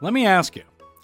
[0.00, 0.62] Let me ask you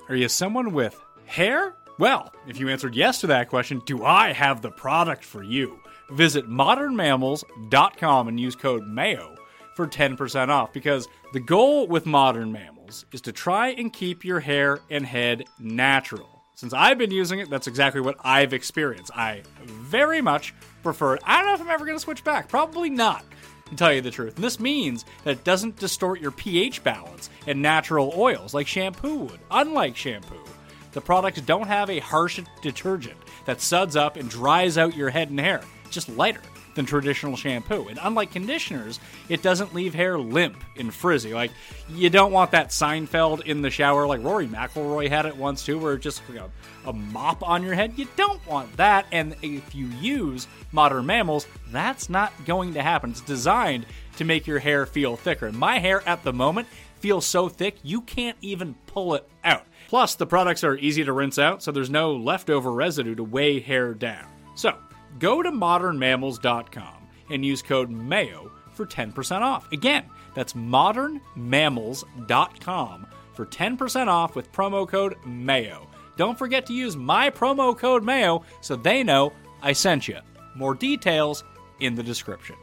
[0.09, 1.75] are you someone with hair?
[1.99, 5.81] Well, if you answered yes to that question, do I have the product for you?
[6.11, 9.37] Visit modernmammals.com and use code MAYO
[9.75, 14.41] for 10% off because the goal with Modern Mammals is to try and keep your
[14.41, 16.43] hair and head natural.
[16.55, 19.11] Since I've been using it, that's exactly what I've experienced.
[19.17, 20.55] I very much
[20.85, 21.23] prefer it.
[21.25, 22.49] I don't know if I'm ever going to switch back.
[22.49, 23.25] Probably not,
[23.67, 24.37] to tell you the truth.
[24.37, 29.17] And this means that it doesn't distort your pH balance and natural oils like shampoo
[29.17, 29.41] would.
[29.51, 30.45] Unlike shampoo,
[30.93, 35.31] the products don't have a harsh detergent that suds up and dries out your head
[35.31, 35.63] and hair.
[35.85, 36.41] It's just lighter
[36.75, 37.89] than traditional shampoo.
[37.89, 41.35] And unlike conditioners, it doesn't leave hair limp and frizzy.
[41.35, 41.51] Like,
[41.89, 45.79] you don't want that Seinfeld in the shower, like Rory McIlroy had it once too,
[45.79, 46.51] where it's just a,
[46.89, 47.95] a mop on your head.
[47.97, 49.07] You don't want that.
[49.13, 53.11] And if you use modern mammals, that's not going to happen.
[53.11, 55.51] It's designed to make your hair feel thicker.
[55.53, 56.69] My hair at the moment
[57.01, 59.67] feels so thick, you can't even pull it out.
[59.89, 63.61] Plus, the products are easy to rinse out, so there's no leftover residue to weigh
[63.61, 64.25] hair down.
[64.55, 64.75] So,
[65.19, 69.71] go to modernmammals.com and use code MAYO for 10% off.
[69.73, 75.89] Again, that's modernmammals.com for 10% off with promo code MAYO.
[76.17, 80.19] Don't forget to use my promo code MAYO so they know I sent you.
[80.55, 81.43] More details
[81.81, 82.57] in the description.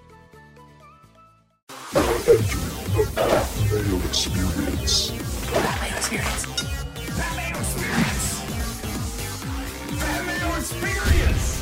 [1.94, 2.04] Mayo
[4.08, 5.12] Experience.
[5.52, 6.46] Mayo Experience.
[7.18, 8.42] Mayo Experience.
[10.00, 11.61] Mayo Experience.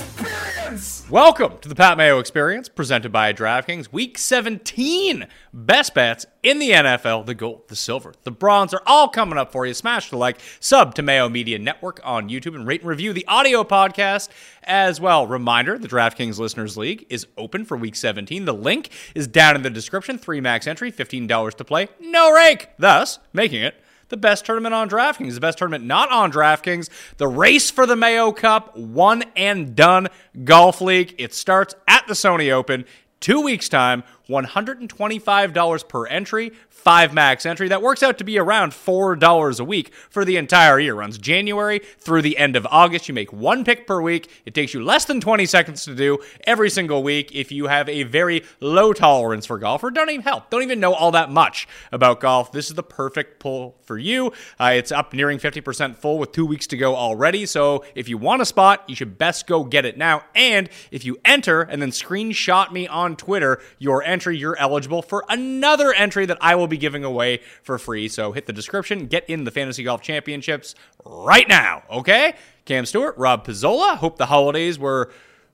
[0.00, 1.04] Experience.
[1.10, 3.92] Welcome to the Pat Mayo Experience, presented by DraftKings.
[3.92, 7.26] Week 17 best bets in the NFL.
[7.26, 9.74] The gold, the silver, the bronze are all coming up for you.
[9.74, 13.26] Smash the like, sub to Mayo Media Network on YouTube, and rate and review the
[13.26, 14.28] audio podcast
[14.62, 15.26] as well.
[15.26, 18.44] Reminder the DraftKings Listeners League is open for Week 17.
[18.44, 20.16] The link is down in the description.
[20.16, 24.88] Three max entry, $15 to play, no rake, thus making it the best tournament on
[24.88, 29.74] DraftKings, the best tournament not on DraftKings, the race for the Mayo Cup, one and
[29.74, 30.08] done
[30.44, 31.14] golf league.
[31.18, 32.84] It starts at the Sony Open.
[33.20, 37.68] Two weeks' time, $125 per entry, five max entry.
[37.68, 40.94] That works out to be around $4 a week for the entire year.
[40.94, 43.08] Runs January through the end of August.
[43.08, 44.30] You make one pick per week.
[44.44, 47.88] It takes you less than 20 seconds to do every single week if you have
[47.88, 51.30] a very low tolerance for golf or don't even help, don't even know all that
[51.30, 52.52] much about golf.
[52.52, 54.32] This is the perfect pull for you.
[54.60, 57.46] Uh, it's up nearing 50% full with two weeks to go already.
[57.46, 60.24] So if you want a spot, you should best go get it now.
[60.34, 65.24] And if you enter and then screenshot me on Twitter your entry, you're eligible for
[65.28, 68.08] another entry that I will be giving away for free.
[68.08, 70.74] So hit the description, get in the Fantasy Golf Championships
[71.04, 72.34] right now, okay?
[72.64, 73.96] Cam Stewart, Rob Pizzola.
[73.96, 75.10] Hope the holidays were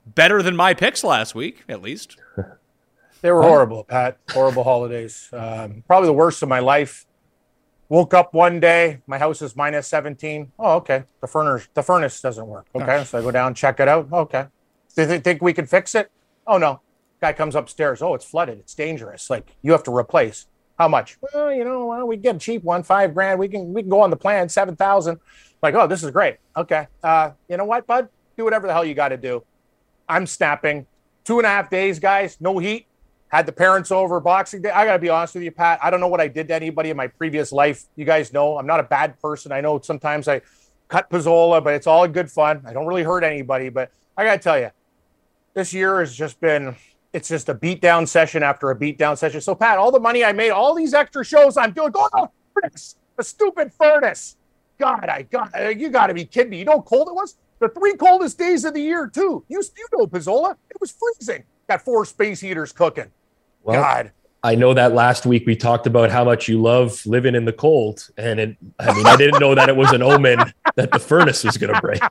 [0.06, 2.16] better than my picks last week, at least.
[3.24, 4.18] They were horrible, Pat.
[4.32, 5.30] Horrible holidays.
[5.32, 7.06] Um, probably the worst of my life.
[7.88, 10.52] Woke up one day, my house is minus 17.
[10.58, 11.04] Oh, okay.
[11.22, 12.66] The furnace, the furnace doesn't work.
[12.74, 13.02] Okay.
[13.04, 14.12] So I go down, check it out.
[14.12, 14.44] Okay.
[14.94, 16.10] Do they think we can fix it?
[16.46, 16.82] Oh, no.
[17.24, 18.02] Guy comes upstairs.
[18.02, 18.58] Oh, it's flooded.
[18.58, 19.30] It's dangerous.
[19.30, 20.46] Like you have to replace.
[20.78, 21.16] How much?
[21.22, 23.38] Well, you know, well, we get a cheap one, five grand.
[23.38, 25.20] We can we can go on the plan, seven thousand.
[25.62, 26.36] Like, oh, this is great.
[26.54, 26.86] Okay.
[27.02, 28.08] Uh, you know what, bud?
[28.36, 29.42] Do whatever the hell you got to do.
[30.06, 30.86] I'm snapping.
[31.24, 32.36] Two and a half days, guys.
[32.40, 32.86] No heat.
[33.28, 34.70] Had the parents over Boxing Day.
[34.70, 35.78] I got to be honest with you, Pat.
[35.82, 37.84] I don't know what I did to anybody in my previous life.
[37.96, 39.50] You guys know I'm not a bad person.
[39.50, 40.42] I know sometimes I
[40.88, 42.62] cut Pizzola, but it's all good fun.
[42.66, 43.70] I don't really hurt anybody.
[43.70, 44.70] But I got to tell you,
[45.54, 46.76] this year has just been
[47.14, 49.40] it's just a beatdown session after a beatdown session.
[49.40, 52.28] So, Pat, all the money I made, all these extra shows I'm doing, go oh,
[52.52, 54.36] furnace, the stupid furnace.
[54.78, 55.88] God, I got uh, you.
[55.90, 56.58] Got to be kidding me.
[56.58, 57.36] You know how cold it was?
[57.60, 59.44] The three coldest days of the year, too.
[59.48, 61.44] You, you know, Pizzola, it was freezing.
[61.68, 63.12] Got four space heaters cooking.
[63.62, 64.10] Well, God.
[64.44, 67.52] I know that last week we talked about how much you love living in the
[67.52, 70.38] cold, and it, I mean, I didn't know that it was an omen
[70.74, 72.02] that the furnace was going to break.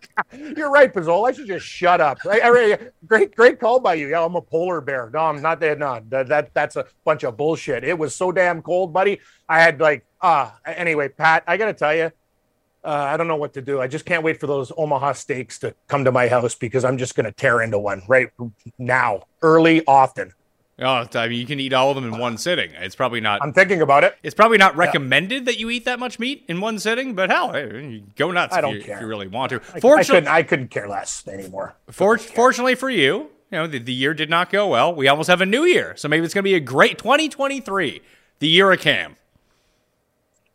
[0.58, 1.30] You're right, Pizzola.
[1.30, 2.18] I should just shut up.
[2.28, 4.10] I, I, great, great call by you.
[4.10, 5.12] Yeah, I'm a polar bear.
[5.14, 5.78] No, I'm not that.
[5.78, 7.84] No, that, that that's a bunch of bullshit.
[7.84, 9.20] It was so damn cold, buddy.
[9.48, 10.58] I had like ah.
[10.66, 12.12] anyway, Pat, I got to tell you,
[12.84, 13.80] uh, I don't know what to do.
[13.80, 16.98] I just can't wait for those Omaha steaks to come to my house because I'm
[16.98, 18.32] just going to tear into one right
[18.80, 20.34] now, early, often.
[20.80, 22.72] Oh, I mean, you can eat all of them in one sitting.
[22.74, 23.44] It's probably not.
[23.44, 24.18] I'm thinking about it.
[24.24, 27.56] It's probably not recommended that you eat that much meat in one sitting, but hell,
[27.56, 28.96] eh, you go nuts I if, don't you, care.
[28.96, 29.58] if you really want to.
[29.58, 30.28] I, I Fortunately, couldn't.
[30.30, 31.76] I couldn't care less anymore.
[31.92, 34.94] for, fortunately for you, you know the, the year did not go well.
[34.96, 38.02] We almost have a new year, so maybe it's going to be a great 2023,
[38.40, 39.16] the year of Cam.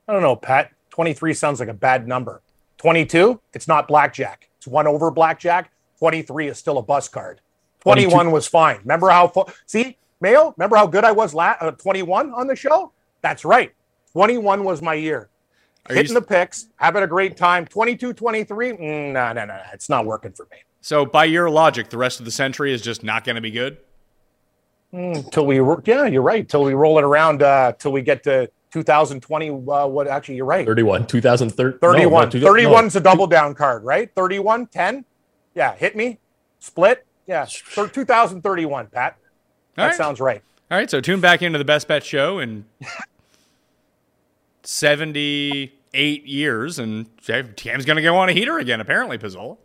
[0.09, 0.73] I don't know, Pat.
[0.91, 2.43] 23 sounds like a bad number.
[2.79, 4.49] 22, it's not blackjack.
[4.57, 5.71] It's one over blackjack.
[6.01, 7.41] 23 is still a bus card.
[7.81, 8.31] 21 22.
[8.31, 8.79] was fine.
[8.79, 12.57] Remember how, fu- see, Mayo, remember how good I was last uh, 21 on the
[12.57, 12.93] show?
[13.23, 13.73] That's right.
[14.13, 15.29] 21 was my year.
[15.87, 17.67] Are you Hitting the picks, having a great time.
[17.67, 20.59] 22, 23, mm, no, no, no, it's not working for me.
[20.81, 23.51] so by your logic, the rest of the century is just not going to be
[23.51, 23.79] good.
[24.93, 26.49] Till we, ro- yeah, you're right.
[26.49, 29.51] Till we roll it around, uh, till we get to 2020.
[29.51, 30.67] Uh, what actually, you're right.
[30.67, 31.79] 31, 2013.
[31.79, 32.29] 31.
[32.29, 34.11] No, 31's a double down card, right?
[34.15, 35.05] 31, 10.
[35.55, 36.19] Yeah, hit me.
[36.59, 37.05] Split.
[37.27, 39.19] Yeah, 2031, Pat.
[39.79, 39.97] That All right.
[39.97, 40.43] sounds right.
[40.73, 42.65] All right, so tune back into the Best Bet show in
[44.65, 49.57] 78 years, and Cam's going to go on a heater again, apparently, Pizzola.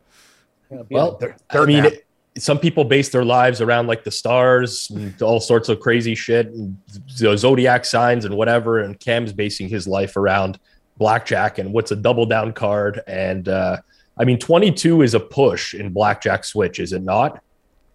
[0.91, 2.05] Well, Dirt- I mean, it,
[2.37, 6.45] some people base their lives around like the stars and all sorts of crazy shit,
[6.49, 6.77] and
[7.19, 8.79] the zodiac signs and whatever.
[8.79, 10.59] And Cam's basing his life around
[10.97, 13.01] blackjack and what's a double down card.
[13.07, 13.77] And uh,
[14.15, 17.41] I mean, 22 is a push in blackjack switch, is it not?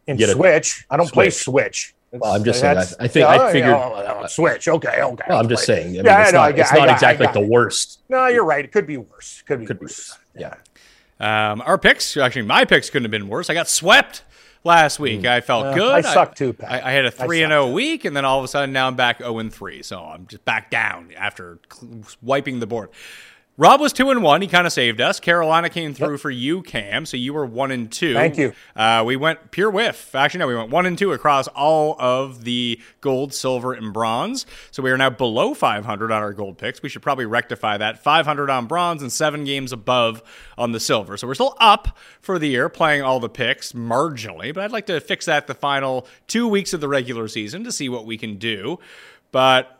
[0.08, 0.84] in Switch.
[0.90, 1.94] I don't play Switch.
[2.10, 2.20] Switch.
[2.22, 4.66] Well, I'm just saying, I- I think- I figured- yeah, oh, Switch.
[4.68, 5.24] Okay, okay.
[5.28, 5.86] Well, I'm just Play- saying.
[5.88, 7.26] I mean, Yeah, it's I know, I not, get- it's I not got- I exactly
[7.26, 8.00] got like the worst.
[8.08, 8.64] No, you're right.
[8.64, 9.42] It could be worse.
[9.46, 10.16] Could be Could be worse.
[10.36, 10.52] worse.
[11.20, 11.50] Yeah.
[11.52, 13.50] Um, our picks, actually, my picks couldn't have been worse.
[13.50, 14.22] I got swept
[14.64, 15.26] last week.
[15.26, 15.92] I felt Uh, good.
[15.94, 16.70] I suck too, Pat.
[16.84, 18.86] I, I had a 3 and 0 week, and then all of a sudden now
[18.86, 19.82] I'm back 0 and 3.
[19.82, 22.90] So I'm just back down after cl- wiping the board.
[23.58, 24.40] Rob was two and one.
[24.40, 25.18] He kind of saved us.
[25.18, 27.04] Carolina came through for you, Cam.
[27.04, 28.14] So you were one and two.
[28.14, 28.52] Thank you.
[28.76, 30.14] Uh, we went pure whiff.
[30.14, 34.46] Actually, no, we went one and two across all of the gold, silver, and bronze.
[34.70, 36.82] So we are now below 500 on our gold picks.
[36.82, 37.98] We should probably rectify that.
[37.98, 40.22] 500 on bronze and seven games above
[40.56, 41.16] on the silver.
[41.16, 44.54] So we're still up for the year, playing all the picks marginally.
[44.54, 47.72] But I'd like to fix that the final two weeks of the regular season to
[47.72, 48.78] see what we can do.
[49.32, 49.77] But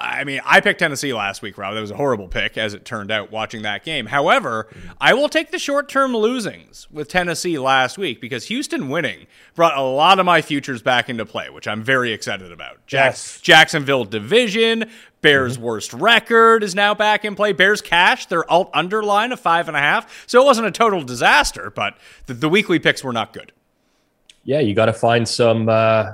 [0.00, 1.74] I mean, I picked Tennessee last week, Rob.
[1.74, 4.06] That was a horrible pick, as it turned out, watching that game.
[4.06, 4.68] However,
[5.00, 9.76] I will take the short term losings with Tennessee last week because Houston winning brought
[9.76, 12.86] a lot of my futures back into play, which I'm very excited about.
[12.86, 13.40] Jack- Yes.
[13.40, 14.88] Jacksonville division,
[15.20, 17.52] Bears' worst record is now back in play.
[17.52, 20.28] Bears cash, their alt underline of five and a half.
[20.28, 21.96] So it wasn't a total disaster, but
[22.26, 23.50] the, the weekly picks were not good.
[24.44, 26.12] yeah, you got to find some, uh,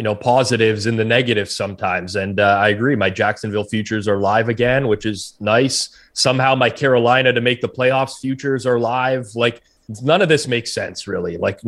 [0.00, 2.16] you know, positives in the negatives sometimes.
[2.16, 2.96] And uh, I agree.
[2.96, 5.94] My Jacksonville futures are live again, which is nice.
[6.14, 9.26] Somehow my Carolina to make the playoffs futures are live.
[9.34, 9.60] Like
[10.02, 11.36] none of this makes sense really.
[11.36, 11.60] Like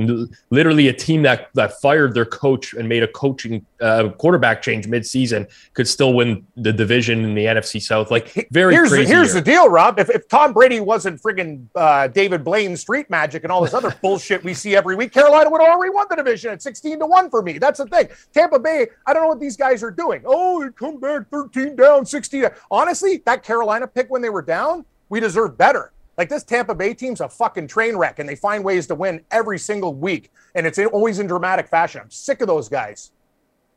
[0.50, 4.86] literally a team that that fired their coach and made a coaching uh, quarterback change
[4.86, 8.10] midseason could still win the division in the NFC South.
[8.10, 9.98] Like very here's the, here's the deal, Rob.
[9.98, 13.94] If, if Tom Brady wasn't friggin' uh, David Blaine street magic and all this other
[14.02, 17.30] bullshit we see every week, Carolina would already won the division at 16 to 1
[17.30, 17.58] for me.
[17.58, 18.08] That's the thing.
[18.32, 20.22] Tampa Bay, I don't know what these guys are doing.
[20.24, 22.46] Oh, they come back 13 down, 16.
[22.70, 25.91] Honestly, that Carolina pick when they were down, we deserve better.
[26.18, 29.22] Like this Tampa Bay team's a fucking train wreck and they find ways to win
[29.30, 30.30] every single week.
[30.54, 32.00] And it's in, always in dramatic fashion.
[32.02, 33.12] I'm sick of those guys.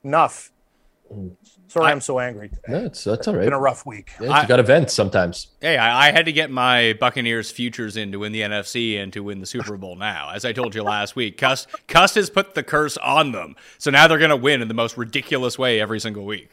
[0.03, 0.51] Enough.
[1.67, 2.61] Sorry, I- I'm so angry today.
[2.67, 3.43] No, it's, that's all right.
[3.45, 4.11] Been a rough week.
[4.19, 5.47] Yeah, I- you got events sometimes.
[5.61, 9.13] Hey, I, I had to get my Buccaneers futures in to win the NFC and
[9.13, 10.31] to win the Super Bowl now.
[10.33, 13.55] As I told you last week, Cuss, Cuss has put the curse on them.
[13.77, 16.49] So now they're going to win in the most ridiculous way every single week.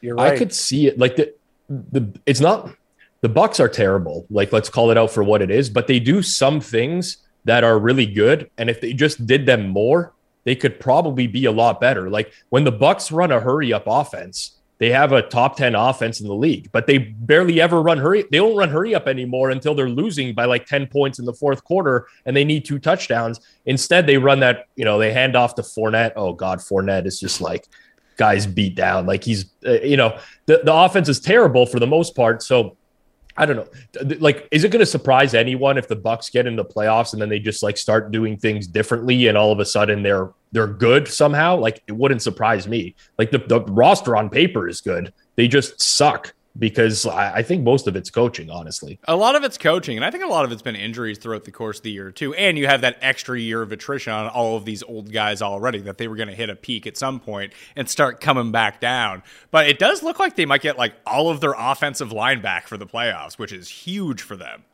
[0.00, 0.32] You're right.
[0.34, 1.34] I could see it like the
[1.68, 2.70] the it's not
[3.20, 4.26] the Bucks are terrible.
[4.30, 7.64] Like let's call it out for what it is, but they do some things that
[7.64, 10.12] are really good and if they just did them more,
[10.44, 12.08] they could probably be a lot better.
[12.08, 16.20] Like when the Bucks run a hurry up offense, they have a top 10 offense
[16.20, 18.24] in the league, but they barely ever run hurry.
[18.30, 21.32] They don't run hurry up anymore until they're losing by like 10 points in the
[21.32, 23.40] fourth quarter and they need two touchdowns.
[23.66, 26.12] Instead, they run that, you know, they hand off to Fournette.
[26.14, 27.66] Oh God, Fournette is just like
[28.16, 29.04] guys beat down.
[29.04, 32.42] Like he's, uh, you know, the, the offense is terrible for the most part.
[32.42, 32.77] So
[33.38, 34.16] I don't know.
[34.18, 37.22] Like, is it going to surprise anyone if the Bucks get into the playoffs and
[37.22, 40.66] then they just like start doing things differently and all of a sudden they're they're
[40.66, 41.56] good somehow?
[41.56, 42.96] Like, it wouldn't surprise me.
[43.16, 45.12] Like the, the roster on paper is good.
[45.36, 48.98] They just suck because I, I think most of it's coaching, honestly.
[49.06, 51.44] A lot of it's coaching, and I think a lot of it's been injuries throughout
[51.44, 52.34] the course of the year, too.
[52.34, 55.78] And you have that extra year of attrition on all of these old guys already
[55.80, 58.80] that they were going to hit a peak at some point and start coming back
[58.80, 59.22] down.
[59.50, 62.66] But it does look like they might get like all of their offensive line back
[62.66, 64.64] for the playoffs, which is huge for them.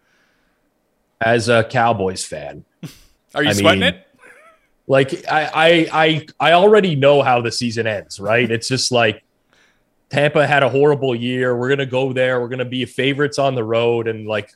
[1.20, 2.64] As a Cowboys fan,
[3.34, 4.06] Are you I sweating mean- it?
[4.86, 8.50] like I, I I I already know how the season ends, right?
[8.50, 9.22] It's just like
[10.14, 11.56] Tampa had a horrible year.
[11.56, 12.40] We're gonna go there.
[12.40, 14.52] We're gonna be favorites on the road, and like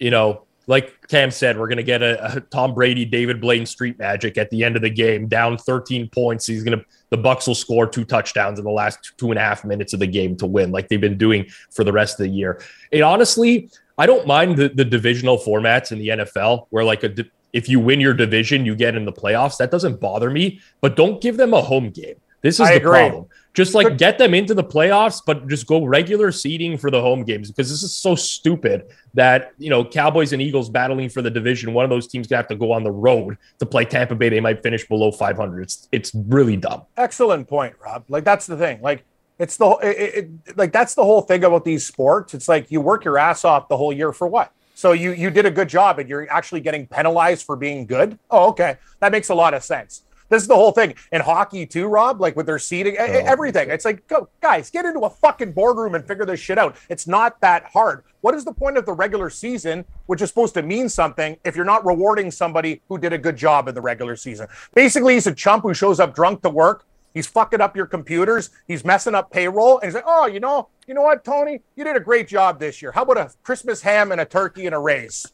[0.00, 3.96] you know, like Cam said, we're gonna get a, a Tom Brady, David Blaine street
[3.96, 6.46] magic at the end of the game, down 13 points.
[6.46, 9.64] He's gonna the Bucks will score two touchdowns in the last two and a half
[9.64, 12.32] minutes of the game to win, like they've been doing for the rest of the
[12.32, 12.60] year.
[12.90, 17.14] It honestly, I don't mind the, the divisional formats in the NFL where like a
[17.52, 19.58] if you win your division, you get in the playoffs.
[19.58, 22.16] That doesn't bother me, but don't give them a home game.
[22.42, 22.90] This is I the agree.
[22.90, 23.26] problem.
[23.58, 27.24] Just like get them into the playoffs, but just go regular seeding for the home
[27.24, 31.30] games because this is so stupid that you know Cowboys and Eagles battling for the
[31.30, 31.74] division.
[31.74, 34.28] One of those teams gonna have to go on the road to play Tampa Bay.
[34.28, 35.62] They might finish below 500.
[35.62, 36.82] It's it's really dumb.
[36.96, 38.04] Excellent point, Rob.
[38.08, 38.80] Like that's the thing.
[38.80, 39.02] Like
[39.40, 42.34] it's the it, it, like that's the whole thing about these sports.
[42.34, 44.52] It's like you work your ass off the whole year for what?
[44.76, 48.20] So you you did a good job and you're actually getting penalized for being good.
[48.30, 50.02] Oh, okay, that makes a lot of sense.
[50.28, 52.20] This is the whole thing in hockey too, Rob.
[52.20, 53.70] Like with their seating, e- everything.
[53.70, 56.76] It's like, go guys, get into a fucking boardroom and figure this shit out.
[56.88, 58.04] It's not that hard.
[58.20, 61.54] What is the point of the regular season, which is supposed to mean something, if
[61.54, 64.48] you're not rewarding somebody who did a good job in the regular season?
[64.74, 66.84] Basically, he's a chump who shows up drunk to work.
[67.14, 68.50] He's fucking up your computers.
[68.66, 69.78] He's messing up payroll.
[69.78, 71.60] And he's like, oh, you know, you know what, Tony?
[71.74, 72.92] You did a great job this year.
[72.92, 75.26] How about a Christmas ham and a turkey and a raise?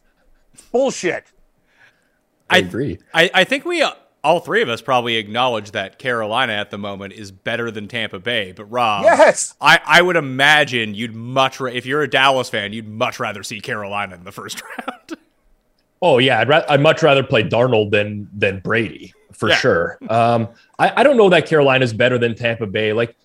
[0.71, 1.25] Bullshit.
[2.49, 2.99] I agree.
[3.13, 3.91] I, I think we uh,
[4.25, 8.19] all three of us probably acknowledge that Carolina at the moment is better than Tampa
[8.19, 8.51] Bay.
[8.51, 9.53] But Rob, Yes.
[9.61, 13.43] I, I would imagine you'd much ra- if you're a Dallas fan, you'd much rather
[13.43, 15.13] see Carolina in the first round.
[16.01, 19.55] Oh yeah, I'd, ra- I'd much rather play Darnold than than Brady for Yeah.
[19.55, 19.97] sure.
[20.09, 22.93] Um, I, I don't know that Carolina's better than Tampa Bay.
[22.93, 23.15] Like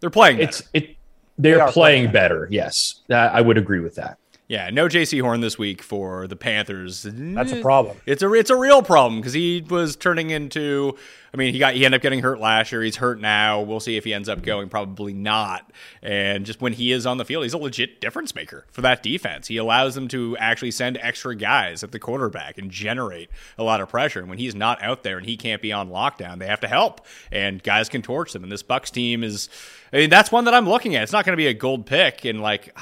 [0.00, 0.40] They're playing.
[0.40, 0.86] it's better.
[0.86, 0.96] it
[1.38, 2.48] they're They playing playing better.
[2.50, 4.18] Yes, I I would agree with that.
[4.48, 7.04] Yeah, no Jaycee Horn this week for the Panthers.
[7.08, 7.96] That's a problem.
[8.06, 10.96] It's a it's a real problem because he was turning into.
[11.34, 12.80] I mean, he got he ended up getting hurt last year.
[12.80, 13.60] He's hurt now.
[13.60, 14.68] We'll see if he ends up going.
[14.68, 15.72] Probably not.
[16.00, 19.02] And just when he is on the field, he's a legit difference maker for that
[19.02, 19.48] defense.
[19.48, 23.80] He allows them to actually send extra guys at the quarterback and generate a lot
[23.80, 24.20] of pressure.
[24.20, 26.68] And when he's not out there and he can't be on lockdown, they have to
[26.68, 28.44] help, and guys can torch them.
[28.44, 29.48] And this Bucks team is.
[29.92, 31.02] I mean, that's one that I'm looking at.
[31.02, 32.76] It's not going to be a gold pick, and like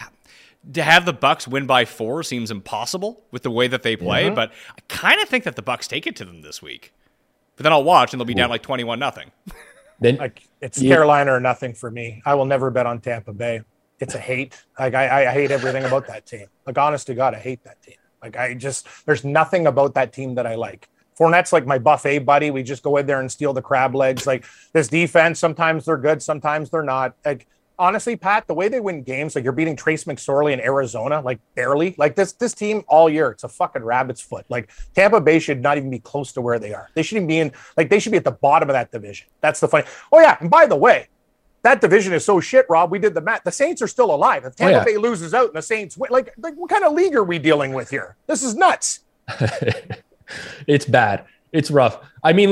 [0.73, 4.31] to have the Bucks win by four seems impossible with the way that they play,
[4.31, 6.93] but I kind of think that the Bucks take it to them this week.
[7.57, 9.31] But then I'll watch and they'll be down like twenty-one nothing.
[10.01, 10.95] Then Like it's Yeah.
[10.95, 12.23] Carolina or nothing for me.
[12.27, 13.61] I will never bet on Tampa Bay.
[14.01, 14.61] It's a hate.
[14.79, 16.47] Like I, I hate everything about that team.
[16.67, 17.97] Like honest to God, I hate that team.
[18.23, 20.89] Like I just there's nothing about that team that I like.
[21.19, 22.51] Fournette's like my buffet buddy.
[22.51, 24.27] We just go in there and steal the crab legs.
[24.27, 27.15] Like this defense, sometimes they're good, sometimes they're not.
[27.25, 27.47] Like
[27.79, 31.41] honestly, Pat, the way they win games, like you're beating Trace McSorley in Arizona, like
[31.55, 31.95] barely.
[31.99, 34.45] Like this this team all year, it's a fucking rabbit's foot.
[34.49, 36.91] Like Tampa Bay should not even be close to where they are.
[36.95, 39.29] They shouldn't be in like they should be at the bottom of that division.
[39.41, 39.87] That's the funny.
[40.13, 41.09] Oh yeah, and by the way,
[41.63, 42.91] that division is so shit, Rob.
[42.91, 43.43] We did the math.
[43.43, 44.45] The Saints are still alive.
[44.45, 44.85] If oh, Tampa yeah.
[44.85, 47.39] Bay loses out and the Saints win, like, like what kind of league are we
[47.39, 48.17] dealing with here?
[48.27, 49.01] This is nuts.
[50.67, 51.25] it's bad.
[51.53, 51.99] It's rough.
[52.23, 52.51] I mean,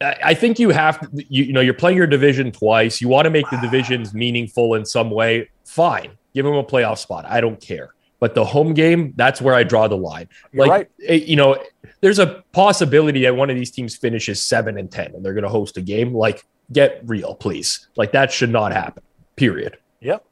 [0.00, 3.00] I think you have to, you, you know, you're playing your division twice.
[3.00, 5.50] You want to make the divisions meaningful in some way.
[5.64, 6.12] Fine.
[6.34, 7.24] Give them a playoff spot.
[7.26, 7.94] I don't care.
[8.20, 10.28] But the home game, that's where I draw the line.
[10.52, 10.90] You're like, right.
[10.98, 11.62] it- you know,
[12.00, 15.42] there's a possibility that one of these teams finishes seven and 10 and they're going
[15.44, 16.14] to host a game.
[16.14, 17.88] Like, get real, please.
[17.96, 19.02] Like, that should not happen,
[19.36, 19.78] period.
[20.00, 20.24] Yep.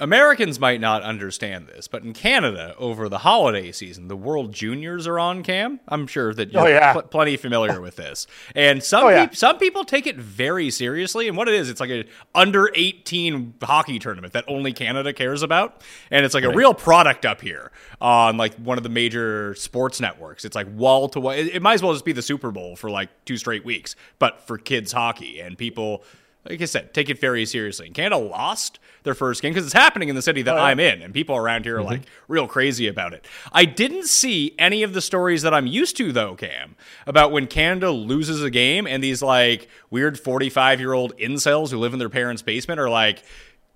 [0.00, 5.06] Americans might not understand this, but in Canada, over the holiday season, the World Juniors
[5.06, 5.78] are on cam.
[5.86, 6.92] I'm sure that oh, you're Oh, yeah.
[6.94, 8.26] pl- plenty familiar with this.
[8.56, 9.26] And some Oh, yeah.
[9.26, 11.28] peop- some people take it very seriously.
[11.28, 15.42] And what it is, it's like a under 18 hockey tournament that only Canada cares
[15.42, 17.70] about, and it's like a real product up here
[18.00, 20.44] on like one of the major sports networks.
[20.44, 21.32] It's like wall to wall.
[21.32, 24.40] It might as well just be the Super Bowl for like two straight weeks, but
[24.46, 26.02] for kids hockey and people
[26.48, 27.86] like I said, take it very seriously.
[27.86, 30.78] And Canada lost their first game because it's happening in the city that oh, I'm
[30.78, 31.88] in, and people around here are mm-hmm.
[31.88, 33.26] like real crazy about it.
[33.52, 37.46] I didn't see any of the stories that I'm used to, though, Cam, about when
[37.46, 41.98] Canada loses a game and these like weird 45 year old incels who live in
[41.98, 43.22] their parents' basement are like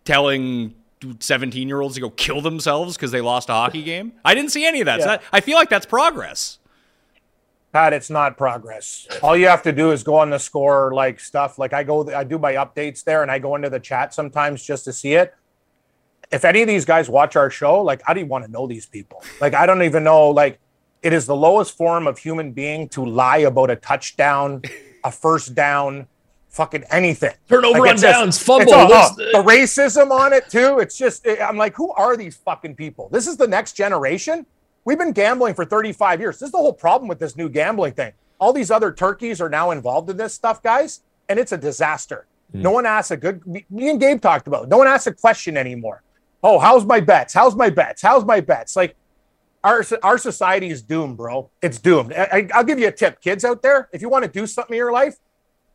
[0.05, 0.75] telling
[1.21, 4.13] 17 year olds to go kill themselves because they lost a hockey game.
[4.25, 5.01] I didn't see any of that.
[5.01, 6.58] So that- I feel like that's progress.
[7.73, 9.07] Pat, it's not progress.
[9.23, 11.59] All you have to do is go on the score like stuff.
[11.59, 14.63] Like I go, I do my updates there, and I go into the chat sometimes
[14.63, 15.35] just to see it.
[16.31, 18.67] If any of these guys watch our show, like I don't even want to know
[18.67, 19.23] these people.
[19.41, 20.31] Like I don't even know.
[20.31, 20.59] Like
[21.03, 24.63] it is the lowest form of human being to lie about a touchdown,
[25.05, 26.07] a first down,
[26.49, 27.35] fucking anything.
[27.51, 28.73] Turnover Like, on just- downs, fumble.
[28.75, 30.79] all- oh, the racism on it too.
[30.79, 33.11] It's just I'm like, who are these fucking people?
[33.13, 34.47] This is the next generation.
[34.89, 36.39] We've been gambling for 35 years.
[36.39, 38.15] This is the whole problem with this new gambling thing.
[38.41, 42.27] All these other turkeys are now involved in this stuff, guys, and it's a disaster.
[42.53, 42.63] Hmm.
[42.63, 43.47] No one asks a good.
[43.47, 44.63] Me and Gabe talked about.
[44.63, 44.69] It.
[44.71, 46.03] No one asks a question anymore.
[46.43, 47.35] Oh, how's my bets?
[47.35, 48.01] How's my bets?
[48.01, 48.77] How's my bets?
[48.77, 48.97] Like
[49.63, 51.51] our our society is doomed, bro.
[51.61, 52.15] It's doomed.
[52.15, 53.91] I, I- I'll give you a tip, kids out there.
[53.93, 55.19] If you want to do something in your life,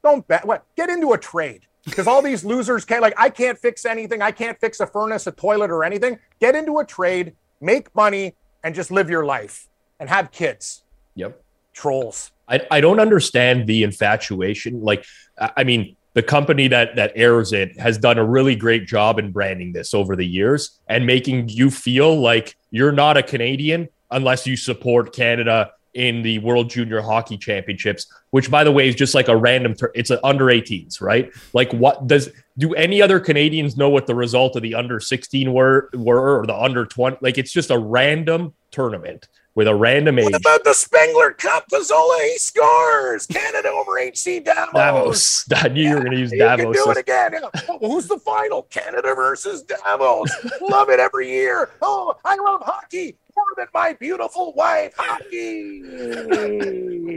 [0.03, 0.43] don't bet.
[0.43, 0.65] What?
[0.75, 3.03] Get into a trade because all these losers can't.
[3.03, 4.24] Like, I can't fix anything.
[4.24, 6.17] I can't fix a furnace, a toilet, or anything.
[6.39, 9.67] Get into a trade, make money, and just live your life
[10.00, 10.84] and have kids.
[11.15, 11.41] Yep.
[11.74, 12.32] Trolls.
[12.48, 14.82] I, I don't understand the infatuation.
[14.82, 15.05] Like,
[15.38, 19.32] I mean, the company that that airs it has done a really great job in
[19.32, 24.46] branding this over the years and making you feel like you're not a Canadian unless
[24.46, 29.13] you support Canada in the World Junior Hockey Championships, which by the way is just
[29.13, 31.31] like a random tur- it's an under 18s, right?
[31.53, 35.53] Like what does do any other Canadians know what the result of the under 16
[35.53, 40.17] were were or the under 20 like it's just a random tournament with a random
[40.17, 40.25] age.
[40.25, 41.67] What about the Spengler Cup?
[41.69, 43.27] Pizzola, he scores.
[43.27, 44.73] Canada over HC Davos.
[44.73, 45.45] Davos.
[45.55, 46.59] I knew you were going to use Davos.
[46.59, 47.33] You can do it again.
[47.33, 47.77] Yeah.
[47.79, 48.63] Who's the final?
[48.63, 50.31] Canada versus Davos.
[50.62, 51.69] love it every year.
[51.81, 54.94] Oh, I love hockey more than my beautiful wife.
[54.98, 55.82] Hockey.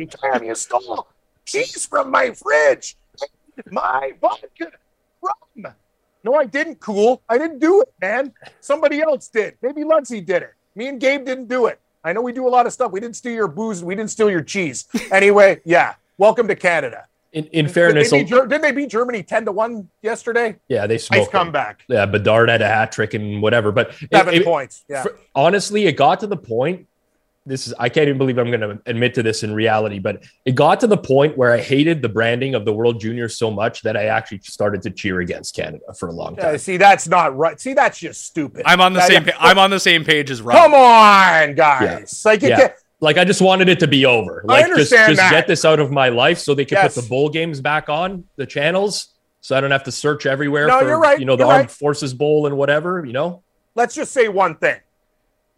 [0.07, 1.09] Cam, you stole
[1.45, 2.97] cheese from my fridge.
[3.71, 4.71] My vodka
[5.23, 5.75] rum.
[6.25, 6.81] No, I didn't.
[6.81, 7.23] Cool.
[7.29, 8.33] I didn't do it, man.
[8.61, 9.57] Somebody else did.
[9.63, 10.55] Maybe Lunsey did it.
[10.75, 11.81] Me and Gabe didn't do it.
[12.05, 12.93] I know we do a lot of stuff.
[12.93, 13.83] We didn't steal your booze.
[13.83, 14.87] We didn't steal your cheese.
[15.11, 15.95] Anyway, yeah.
[16.19, 17.07] Welcome to Canada.
[17.37, 20.57] In, in fairness, did they, beat, Ger- didn't they beat Germany ten to one yesterday?
[20.69, 21.33] yeah, they Nice smoked.
[21.33, 21.41] them.
[21.43, 21.83] comeback.
[21.87, 23.73] Yeah, Bedard had a hat trick and whatever.
[23.73, 24.85] But Seven it- points.
[24.89, 25.03] Yeah.
[25.03, 26.87] for- honestly, it got to the point.
[27.45, 30.25] This is I can't even believe I'm going to admit to this in reality, but
[30.47, 33.51] it got to the point where I hated the branding of the World Juniors so
[33.53, 36.59] much that I actually started to cheer against Canada for a long Yeah, time.
[36.59, 37.61] see, that's not right.
[37.61, 38.63] See, that's just stupid.
[38.65, 39.25] I'm on the That- same.
[39.27, 40.57] Pa- I'm on the same page as Rob.
[40.57, 42.23] Come on, guys.
[42.25, 42.71] Like, you Yeah.
[43.01, 44.43] Like I just wanted it to be over.
[44.49, 45.31] I Like just, just that.
[45.31, 46.95] get this out of my life so they can Yes.
[46.95, 49.09] put the bowl games back on the channels,
[49.43, 51.19] so I don't have to search everywhere No, for you're right.
[51.19, 51.71] you know the You're Armed right.
[51.71, 53.05] Forces Bowl and whatever.
[53.05, 53.43] You know,
[53.75, 54.81] let's just say one thing.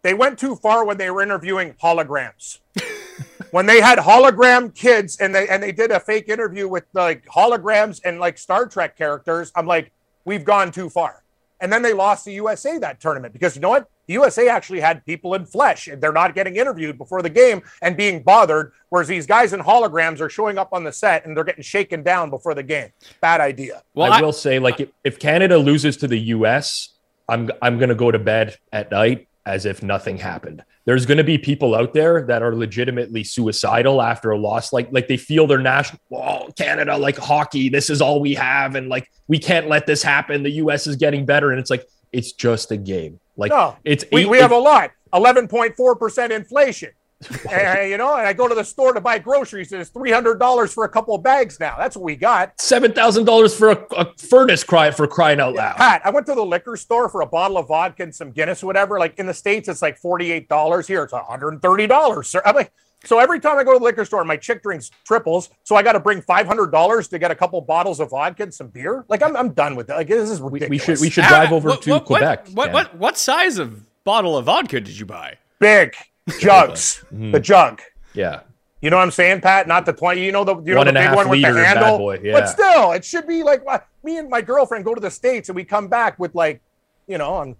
[0.01, 2.59] They went too far when they were interviewing holograms.
[3.51, 7.25] when they had hologram kids and they and they did a fake interview with like
[7.25, 9.91] holograms and like Star Trek characters, I'm like,
[10.25, 11.23] we've gone too far.
[11.61, 13.89] And then they lost the USA that tournament because you know what?
[14.09, 17.61] The USA actually had people in flesh and they're not getting interviewed before the game
[17.83, 21.37] and being bothered, whereas these guys in holograms are showing up on the set and
[21.37, 22.89] they're getting shaken down before the game.
[23.21, 23.83] Bad idea.
[23.93, 26.97] Well, I, I- will say, like, if, if Canada loses to the U.S.,
[27.29, 30.63] I'm I'm gonna go to bed at night as if nothing happened.
[30.85, 35.07] There's gonna be people out there that are legitimately suicidal after a loss, like like
[35.07, 39.11] they feel their national, oh, Canada, like hockey, this is all we have, and like
[39.27, 40.41] we can't let this happen.
[40.41, 40.87] The U.S.
[40.87, 43.19] is getting better, and it's like it's just a game.
[43.39, 44.91] Like No, it's we, eight- we have a lot.
[45.13, 46.91] 11.4% inflation.
[47.51, 50.73] And, you know and i go to the store to buy groceries and it's $300
[50.73, 51.75] for a couple of bags now.
[51.77, 52.53] That's what we got.
[52.61, 55.75] Seven thousand dollars for a, a furnace cry for crying out loud.
[55.75, 58.63] pat i went to the liquor store for a bottle of vodka and some guinness
[58.63, 58.99] whatever.
[58.99, 62.41] Like in the states it's like $48 here it's $130 sir.
[62.45, 62.71] I'm like
[63.05, 65.81] so every time i go to the liquor store my chick drinks triples so i
[65.83, 69.21] got to bring $500 to get a couple bottles of vodka and some beer like
[69.23, 71.29] i'm, I'm done with that like this is We, ridiculous we should we should Ah,
[71.29, 72.47] drive over what- to what- Quebec.
[72.49, 75.37] What what, what what size of bottle of vodka did you buy?
[75.59, 75.93] big
[76.39, 77.31] jugs Mm.
[77.31, 77.81] the jug
[78.13, 78.41] Yeah.
[78.81, 79.67] You know what I'm saying, Pat?
[79.67, 81.75] Not the 20, you know, the, you know, the big one with the liter bad
[81.77, 81.97] handle.
[81.97, 82.31] boy, yeah.
[82.31, 83.61] But still, it should be like
[84.05, 86.61] me and my girlfriend go to the States and we come back with like,
[87.05, 87.57] you know, on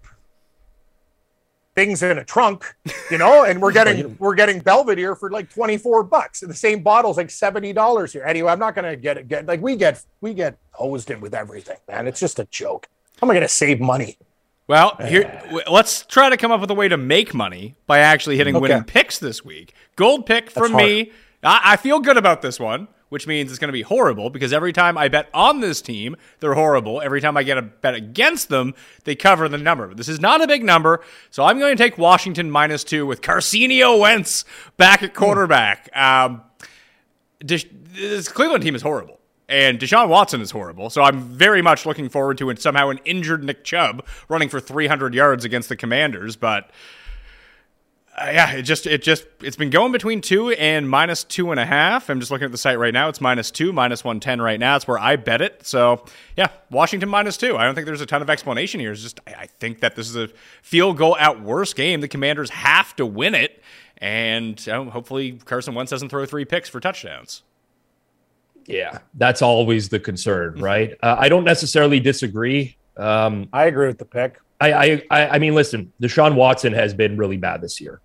[1.74, 2.64] things in a trunk,
[3.10, 6.42] you know, and we're getting we're getting Belvedere for like 24 bucks.
[6.42, 8.24] And the same bottle's like $70 here.
[8.24, 11.34] Anyway, I'm not gonna get it get like we get we get hosed in with
[11.34, 12.06] everything, man.
[12.06, 12.88] It's just a joke.
[13.20, 14.18] How am I gonna save money?
[14.66, 17.74] Well, uh, here w- let's try to come up with a way to make money
[17.86, 18.62] by actually hitting Okay.
[18.62, 19.74] winning picks this week.
[19.96, 21.10] Gold pick from me.
[21.42, 24.52] I, I feel good about this one, which means it's going to be horrible because
[24.52, 27.00] every time I bet on this team, they're horrible.
[27.00, 29.94] Every time I get a bet against them, they cover the number.
[29.94, 33.20] This is not a big number, so I'm going to take Washington minus two with
[33.20, 34.44] Carson Wentz
[34.76, 35.94] back at quarterback.
[35.94, 36.42] Um,
[37.40, 37.66] this
[38.28, 39.18] Cleveland team is horrible.
[39.48, 40.90] And Deshaun Watson is horrible.
[40.90, 45.12] So I'm very much looking forward to somehow an injured Nick Chubb running for 300
[45.12, 46.36] yards against the Commanders.
[46.36, 46.70] But
[48.18, 51.64] yeah, it just it just it's been going between two and minus two and a
[51.64, 52.10] half.
[52.10, 53.08] I'm just looking at the site right now.
[53.08, 54.76] It's minus two, minus one ten right now.
[54.76, 55.66] It's where I bet it.
[55.66, 56.04] So
[56.36, 57.56] yeah, Washington minus two.
[57.56, 58.92] I don't think there's a ton of explanation here.
[58.92, 60.28] It's just I, I think that this is a
[60.62, 62.00] field goal at worst game.
[62.00, 63.62] The Commanders have to win it,
[63.98, 67.42] and um, hopefully Carson Wentz doesn't throw three picks for touchdowns.
[68.66, 70.96] Yeah, that's always the concern, right?
[71.02, 72.76] Uh, I don't necessarily disagree.
[72.96, 74.38] Um, I agree with the pick.
[74.60, 78.00] I, I, I mean, listen, Deshaun Watson has been really bad this year.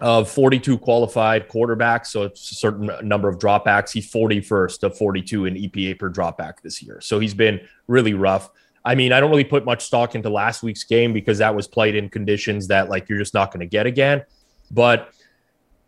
[0.00, 3.90] Of 42 qualified quarterbacks, so it's a certain number of dropbacks.
[3.90, 7.00] He's 41st of 42 in EPA per dropback this year.
[7.00, 8.48] So he's been really rough.
[8.84, 11.66] I mean, I don't really put much stock into last week's game because that was
[11.66, 14.22] played in conditions that like you're just not going to get again.
[14.70, 15.12] But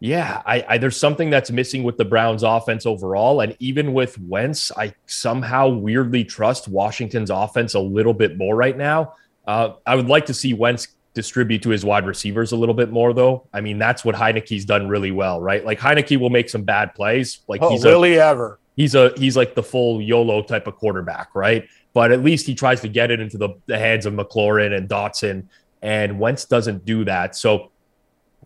[0.01, 3.43] yeah, I, I there's something that's missing with the Browns offense overall.
[3.43, 8.77] And even with Wentz, I somehow weirdly trust Washington's offense a little bit more right
[8.77, 9.15] now.
[9.47, 12.91] Uh, I would like to see Wentz distribute to his wide receivers a little bit
[12.91, 13.47] more, though.
[13.53, 15.65] I mean, that's what Heineke's done really well, right?
[15.65, 17.41] Like Heineke will make some bad plays.
[17.49, 18.61] Like Oh, he's a Lily ever.
[18.77, 21.67] he's a he's like the full YOLO type of quarterback, right?
[21.93, 24.89] But at least he tries to get it into the, the hands of McLaurin and
[24.89, 25.47] Dotson,
[25.83, 27.35] and Wentz doesn't do that.
[27.35, 27.73] So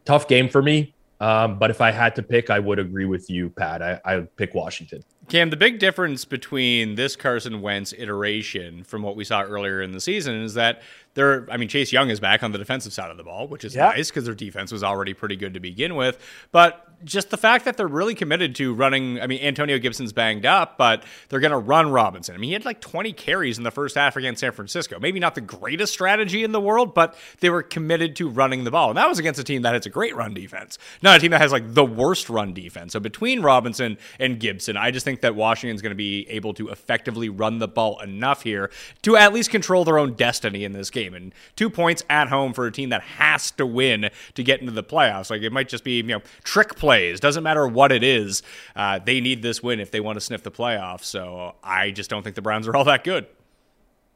[0.06, 0.94] tough game for me.
[1.20, 3.82] Um, but if I had to pick, I would agree with you, Pat.
[3.82, 5.04] I, I would pick Washington.
[5.28, 9.92] Cam, the big difference between this Carson Wentz iteration from what we saw earlier in
[9.92, 10.82] the season is that
[11.14, 13.64] they're, I mean, Chase Young is back on the defensive side of the ball, which
[13.64, 16.18] is nice because their defense was already pretty good to begin with.
[16.52, 20.46] But just the fact that they're really committed to running, I mean, Antonio Gibson's banged
[20.46, 22.34] up, but they're going to run Robinson.
[22.34, 24.98] I mean, he had like 20 carries in the first half against San Francisco.
[24.98, 28.70] Maybe not the greatest strategy in the world, but they were committed to running the
[28.70, 28.88] ball.
[28.90, 31.30] And that was against a team that has a great run defense, not a team
[31.32, 32.92] that has like the worst run defense.
[32.92, 36.68] So between Robinson and Gibson, I just think that Washington's going to be able to
[36.68, 38.70] effectively run the ball enough here
[39.02, 41.03] to at least control their own destiny in this game.
[41.12, 44.72] And two points at home for a team that has to win to get into
[44.72, 45.28] the playoffs.
[45.28, 47.20] Like it might just be, you know, trick plays.
[47.20, 48.42] Doesn't matter what it is.
[48.76, 51.04] Uh, they need this win if they want to sniff the playoffs.
[51.04, 53.26] So I just don't think the Browns are all that good.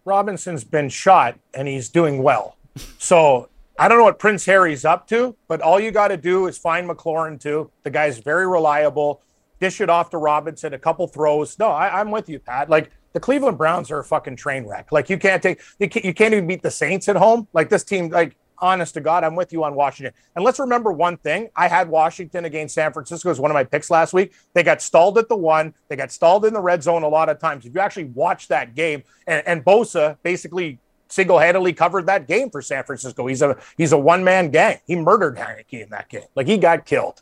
[0.05, 2.57] Robinson's been shot and he's doing well.
[2.99, 3.49] So
[3.79, 6.57] I don't know what Prince Harry's up to, but all you got to do is
[6.57, 7.71] find McLaurin too.
[7.83, 9.21] The guy's very reliable.
[9.61, 11.59] Dish it off to Robinson, a couple throws.
[11.59, 12.71] No, I, I'm with you, Pat.
[12.71, 14.93] Like the Cleveland Browns are a fucking train wreck.
[14.93, 17.49] Like you can't take, you can't, you can't even beat the Saints at home.
[17.53, 20.15] Like this team, like honest to God, I'm with you on Washington.
[20.37, 23.65] And let's remember one thing: I had Washington against San Francisco as one of my
[23.65, 24.35] picks last week.
[24.55, 25.75] They got stalled at the one.
[25.89, 27.67] They got stalled in the red zone a lot of times.
[27.67, 30.79] If you actually watch that game, and, and Bosa basically
[31.09, 33.27] single-handedly covered that game for San Francisco.
[33.27, 34.79] He's a he's a one-man gang.
[34.87, 36.29] He murdered Heineke in that game.
[36.37, 37.21] Like he got killed.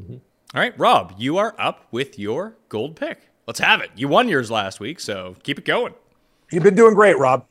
[0.00, 0.14] Mm-hmm.
[0.54, 3.27] All right, Rob, you are up with your gold pick.
[3.48, 3.90] Let's have it.
[3.96, 5.94] You won yours last week, so keep it going.
[6.52, 7.46] You've been doing great, Rob.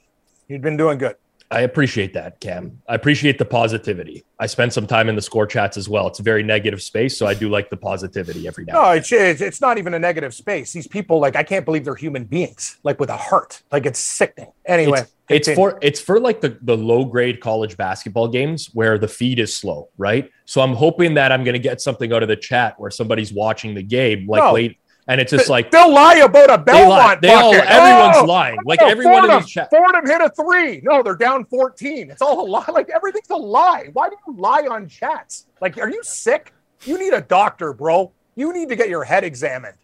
[0.48, 1.16] You've been doing good.
[1.50, 2.84] I appreciate that, Cam.
[2.88, 4.24] I appreciate the positivity.
[4.38, 6.06] I spend some time in the score chats as well.
[6.06, 8.74] It's a very negative space, so I do like the positivity every now.
[8.74, 10.72] No, and it's, it's it's not even a negative space.
[10.72, 13.64] These people, like, I can't believe they're human beings, like with a heart.
[13.72, 14.52] Like it's sickening.
[14.68, 19.00] Anyway, it's, it's for it's for like the, the low grade college basketball games where
[19.00, 20.30] the feed is slow, right?
[20.46, 23.74] So I'm hoping that I'm gonna get something out of the chat where somebody's watching
[23.74, 24.54] the game like No.
[24.54, 24.78] late
[25.08, 26.72] and it's just like they'll lie about a they.
[26.74, 27.70] Belmont They all bucket.
[27.70, 28.26] everyone's Oh!
[28.26, 28.58] lying.
[28.60, 29.70] Oh, like No, everyone in Fordham, these chat.
[29.70, 30.82] Fordham hit a three.
[30.84, 32.12] No, they're down 14.
[32.12, 32.66] It's all a lie.
[32.74, 33.90] Like everything's a lie.
[33.94, 35.48] Why do you lie on chats?
[35.62, 36.54] Like, are you sick?
[36.84, 38.12] You need a doctor, bro.
[38.36, 39.78] You need to get your head examined.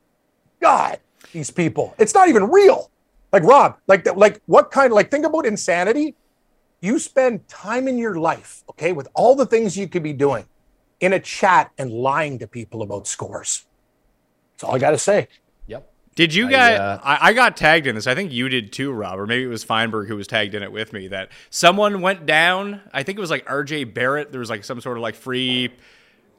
[0.61, 0.99] God,
[1.31, 1.95] these people.
[1.97, 2.91] It's not even real.
[3.31, 6.15] Like Rob, like that, like what kind like think about insanity.
[6.81, 10.45] You spend time in your life, okay, with all the things you could be doing
[10.99, 13.65] in a chat and lying to people about scores.
[14.53, 15.27] That's all I gotta say.
[15.67, 15.89] Yep.
[16.15, 16.79] Did you I, guys?
[16.79, 18.05] uh, I, I got tagged in this.
[18.07, 20.61] I think you did too, Rob, or maybe it was Feinberg who was tagged in
[20.63, 21.07] it with me.
[21.07, 22.81] That someone went down.
[22.93, 23.85] I think it was like R.J.
[23.85, 24.31] Barrett.
[24.31, 25.73] There was like some sort of like free.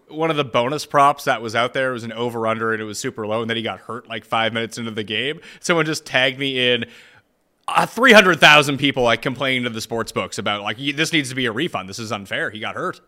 [0.09, 2.81] One of the bonus props that was out there It was an over under and
[2.81, 5.40] it was super low, and then he got hurt like five minutes into the game.
[5.61, 6.85] Someone just tagged me in.
[7.66, 11.46] Uh, 300,000 people like complaining to the sports books about like this needs to be
[11.46, 11.88] a refund.
[11.88, 12.50] This is unfair.
[12.50, 13.00] He got hurt.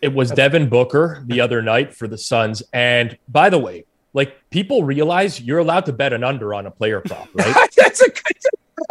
[0.00, 2.62] It was Devin Booker the other night for the Suns.
[2.72, 6.70] And by the way, like people realize you're allowed to bet an under on a
[6.70, 7.68] player prop, right?
[7.76, 8.22] That's a good,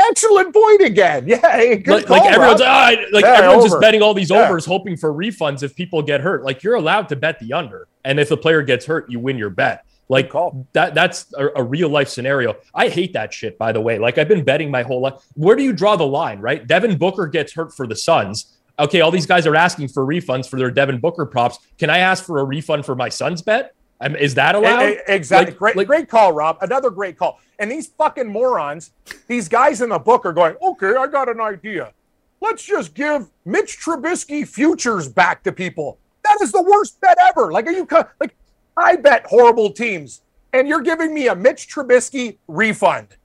[0.09, 1.27] excellent point again.
[1.27, 3.67] Yeah, good like, call, like everyone's ah, like Yeah, everyone's over.
[3.69, 4.45] just betting all these Yeah.
[4.45, 6.43] overs, hoping for refunds if people get hurt.
[6.43, 9.38] Like you're allowed to bet the under, and if the player gets hurt, you win
[9.38, 9.86] your bet.
[10.09, 10.31] Like
[10.73, 12.55] that that's a, a real life scenario.
[12.75, 13.97] I hate that shit, by the way.
[13.97, 15.15] Like I've been betting my whole life.
[15.36, 16.67] Where do you draw the line, right?
[16.67, 18.57] Devin Booker gets hurt for the Suns.
[18.77, 21.59] Okay, all these guys are asking for refunds for their Devin Booker props.
[21.77, 23.73] Can I ask for a refund for my Suns bet?
[24.03, 24.81] Um, is that allowed?
[24.89, 25.51] E- e- exactly.
[25.51, 26.57] Like- great, like- great call, Rob.
[26.61, 27.39] Another great call.
[27.59, 28.91] And these fucking morons,
[29.27, 31.93] these guys in the book are going, okay, I got an idea.
[32.41, 35.97] Let's just give Mitch Trubisky futures back to people.
[36.25, 37.51] That is the worst bet ever.
[37.51, 37.87] Like, are you
[38.19, 38.35] like?
[38.75, 43.15] I bet horrible teams, and you're giving me a Mitch Trubisky refund.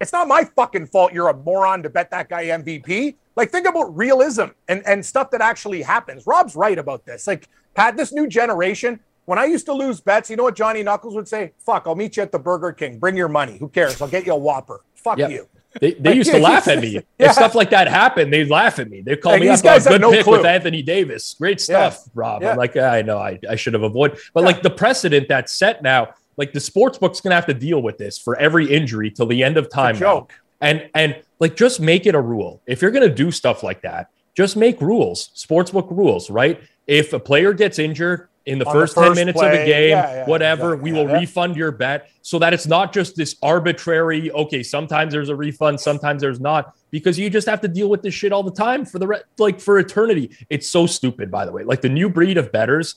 [0.00, 3.16] It's not my fucking fault you're a moron to bet that guy MVP.
[3.34, 6.26] Like, think about realism and, and stuff that actually happens.
[6.26, 7.26] Rob's right about this.
[7.26, 10.82] Like, Pat, this new generation, when I used to lose bets, you know what Johnny
[10.82, 11.52] Knuckles would say?
[11.58, 12.98] Fuck, I'll meet you at the Burger King.
[12.98, 13.58] Bring your money.
[13.58, 14.00] Who cares?
[14.00, 14.80] I'll get you a Whopper.
[14.94, 15.28] Fuck Yeah.
[15.28, 15.48] you.
[15.78, 16.88] They, they Like, used to laugh at me.
[16.88, 17.00] yeah.
[17.18, 19.02] If stuff like that happened, they'd laugh at me.
[19.02, 19.64] They'd call And me these up.
[19.64, 20.38] guys oh, good no pick clue.
[20.38, 21.34] with Anthony Davis.
[21.38, 22.40] Great stuff, Rob.
[22.42, 22.52] Yeah.
[22.52, 23.18] I'm like, yeah, I know.
[23.18, 24.18] I, I should have avoided.
[24.32, 24.46] But Yeah.
[24.46, 27.98] like the precedent that's set now, like the sports book's gonna have to deal with
[27.98, 29.96] this for every injury till the end of time.
[29.96, 30.32] joke.
[30.62, 32.62] And and like just make it a rule.
[32.66, 36.58] If you're gonna do stuff like that, just make rules, sportsbook rules, right?
[36.86, 39.62] If a player gets injured in the On the first 10 first minutes of play,
[39.62, 42.92] a game, yeah, yeah, whatever, exactly, we will refund your bet so that it's not
[42.92, 47.60] just this arbitrary, okay, sometimes there's a refund, sometimes there's not, because you just have
[47.60, 50.30] to deal with this shit all the time for the re- like for eternity.
[50.48, 51.64] It's so stupid, by the way.
[51.64, 52.94] Like the new breed of betters,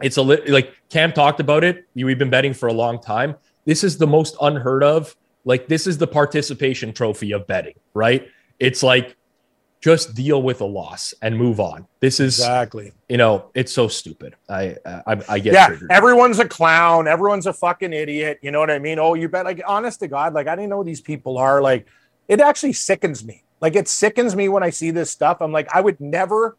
[0.00, 1.86] it's a li- like Cam talked about it.
[1.94, 3.36] We've been betting for a long time.
[3.66, 5.14] this is the most unheard of.
[5.44, 8.28] Like this is the participation trophy of betting, right?
[8.58, 9.14] It's like
[9.84, 11.86] just deal with a loss and move on.
[12.00, 12.92] This is Exactly.
[13.06, 14.34] you know, it's so stupid.
[14.48, 15.92] I I, I get yeah, triggered.
[15.92, 17.06] everyone's a clown.
[17.06, 18.38] Everyone's a fucking idiot.
[18.40, 18.98] You know what I mean?
[18.98, 19.44] Oh, you bet.
[19.44, 21.60] Like, honest to God, like I didn't know these people are.
[21.60, 21.86] Like,
[22.28, 23.44] it actually sickens me.
[23.60, 25.42] Like, it sickens me when I see this stuff.
[25.42, 26.56] I'm like, I would never,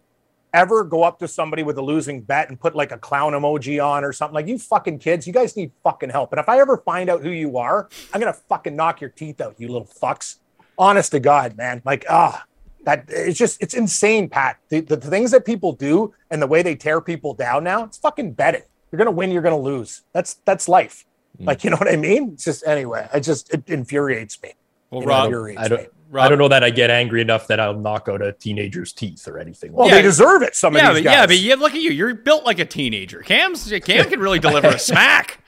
[0.54, 3.84] ever go up to somebody with a losing bet and put like a clown emoji
[3.84, 4.36] on or something.
[4.36, 6.32] Like, you fucking kids, you guys need fucking help.
[6.32, 9.42] And if I ever find out who you are, I'm gonna fucking knock your teeth
[9.42, 10.36] out, you little fucks.
[10.78, 11.82] Honest to God, man.
[11.84, 12.46] Like, ah.
[12.86, 14.58] That it's just it's insane, Pat.
[14.70, 17.84] The, the, the things that people do and the way they tear people down now,
[17.84, 18.64] it's fucking betting.
[18.92, 20.04] You're gonna win, you're gonna lose.
[20.14, 21.06] That's that's life.
[21.42, 21.48] Mm.
[21.48, 22.32] Like you know what I mean?
[22.34, 23.08] It's just anyway.
[23.14, 24.54] It just it infuriates me.
[24.92, 25.88] Well, It Rob, infuriates I don't me.
[26.12, 28.94] Rob, I don't know that I get angry enough that I'll knock out a teenager's
[28.94, 29.74] teeth or anything.
[29.74, 29.98] Well, like Yeah.
[29.98, 30.56] they deserve it.
[30.56, 31.14] Some Yeah, of but these guys.
[31.14, 31.92] yeah, but yeah, look at you.
[31.92, 33.22] You're built like a teenager.
[33.22, 35.40] Cam's Cam can really deliver a smack.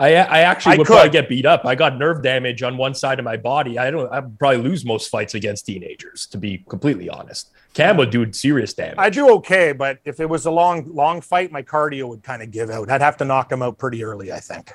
[0.00, 0.94] I, I actually I would could.
[0.94, 1.66] probably get beat up.
[1.66, 3.78] I got nerve damage on one side of my body.
[3.78, 4.10] I don't.
[4.10, 7.50] I'd probably lose most fights against teenagers, to be completely honest.
[7.74, 8.96] Cam would do serious damage.
[8.98, 12.42] I do okay, but if it was a long long fight, my cardio would kind
[12.42, 12.90] of give out.
[12.90, 14.72] I'd have to knock him out pretty early, I think.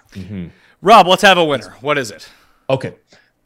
[0.82, 1.74] Rob, let's have a winner.
[1.82, 2.30] What is it?
[2.70, 2.96] Okay.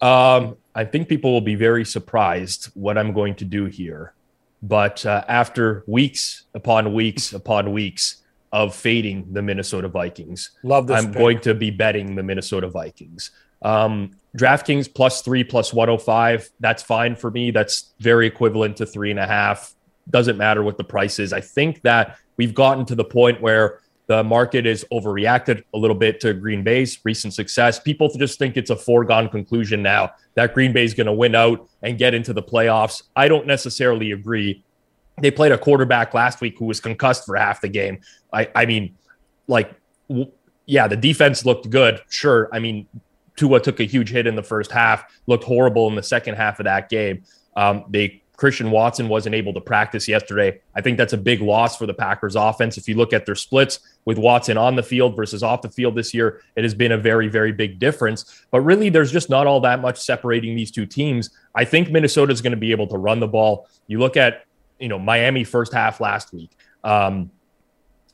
[0.02, 4.14] Um, I think people will be very surprised what I'm going to do here.
[4.62, 8.18] But uh, after weeks upon weeks upon weeks
[8.52, 10.98] of fading the Minnesota Vikings, Love this.
[10.98, 11.18] I'm pick.
[11.18, 13.32] going to be betting the Minnesota Vikings.
[13.62, 16.50] Um, DraftKings plus three plus 105.
[16.60, 17.52] That's fine for me.
[17.52, 19.74] That's very equivalent to three and a half.
[20.10, 21.34] Doesn't matter what the price is.
[21.34, 25.96] I think that we've gotten to the point where the market is overreacted a little
[25.96, 27.80] bit to Green Bay's recent success.
[27.80, 31.36] People just think it's a foregone conclusion now that Green Bay is going to win
[31.36, 33.04] out and get into the playoffs.
[33.16, 34.64] I don't necessarily agree.
[35.22, 38.02] They played a quarterback last week who was concussed for half the game.
[38.32, 38.96] I, I mean,
[39.48, 39.74] like,
[40.08, 40.32] w-
[40.66, 42.02] yeah, the defense looked good.
[42.10, 42.50] Sure.
[42.54, 42.88] I mean,
[43.36, 46.60] Tua took a huge hit in the first half, looked horrible in the second half
[46.60, 47.24] of that game.
[47.56, 50.62] Um, they Christian Watson wasn't able to practice yesterday.
[50.74, 52.78] I think that's a big loss for the Packers offense.
[52.78, 55.94] If you look at their splits with Watson on the field versus off the field
[55.96, 58.46] this year, it has been a very, very big difference.
[58.50, 61.32] But really, there's just not all that much separating these two teams.
[61.54, 63.68] I think Minnesota is going to be able to run the ball.
[63.88, 64.46] You look at,
[64.80, 66.52] you know, Miami first half last week.
[66.84, 67.32] Um,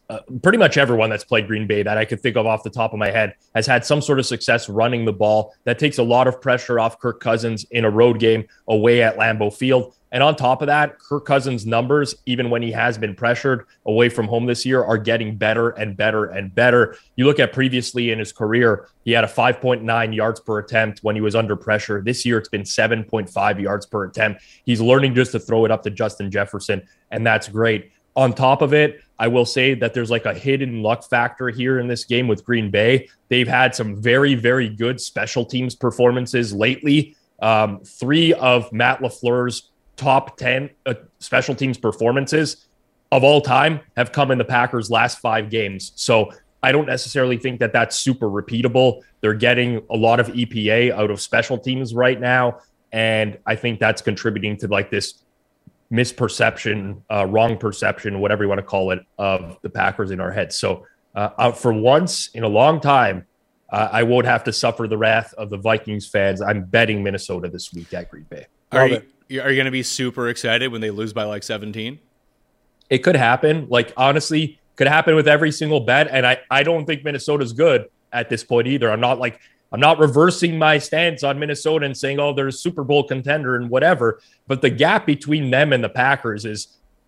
[0.10, 2.70] uh, pretty much everyone that's played Green Bay that I could think of off the
[2.70, 5.56] top of my head has had some sort of success running the ball.
[5.64, 9.18] That takes a lot of pressure off Kirk Cousins in a road game away at
[9.18, 9.94] Lambeau Field.
[10.12, 14.08] And on top of that, Kirk Cousins' numbers, even when he has been pressured away
[14.08, 16.96] from home this year, are getting better and better and better.
[17.18, 21.16] You look at previously in his career, he had a 5.9 yards per attempt when
[21.16, 22.02] he was under pressure.
[22.02, 24.42] This year, it's been 7.5 yards per attempt.
[24.66, 27.92] He's learning just to throw it up to Justin Jefferson, and that's great.
[28.16, 31.80] On top of it, I will say that there's like a hidden luck factor here
[31.80, 33.10] in this game with Green Bay.
[33.30, 37.16] They've had some very, very good special teams performances lately.
[37.42, 42.68] Um, three of Matt LaFleur's top 10 uh, special teams performances
[43.12, 45.92] of all time have come in the Packers' last five games.
[45.96, 46.32] So
[46.64, 49.02] I don't necessarily think that that's super repeatable.
[49.22, 52.60] They're getting a lot of EPA out of special teams right now.
[52.92, 55.25] And I think that's contributing to like this
[55.92, 60.32] misperception, uh, wrong perception, whatever you want to call it, of the Packers in our
[60.32, 60.56] heads.
[60.56, 63.26] So, uh, for once in a long time,
[63.70, 66.42] uh, I won't have to suffer the wrath of the Vikings fans.
[66.42, 68.48] I'm betting Minnesota this week at Green Bay.
[68.72, 72.00] Are you, are you going to be super excited when they lose by like 17?
[72.90, 73.68] It could happen.
[73.70, 76.08] Like honestly, could happen with every single bet.
[76.10, 78.92] And I, I don't think Minnesota's good at this point either.
[78.92, 79.40] I'm not like
[79.72, 83.56] I'm not reversing my stance on Minnesota and saying, oh, they're a Super Bowl contender
[83.56, 84.22] and whatever.
[84.48, 86.68] But the gap between them and the Packers is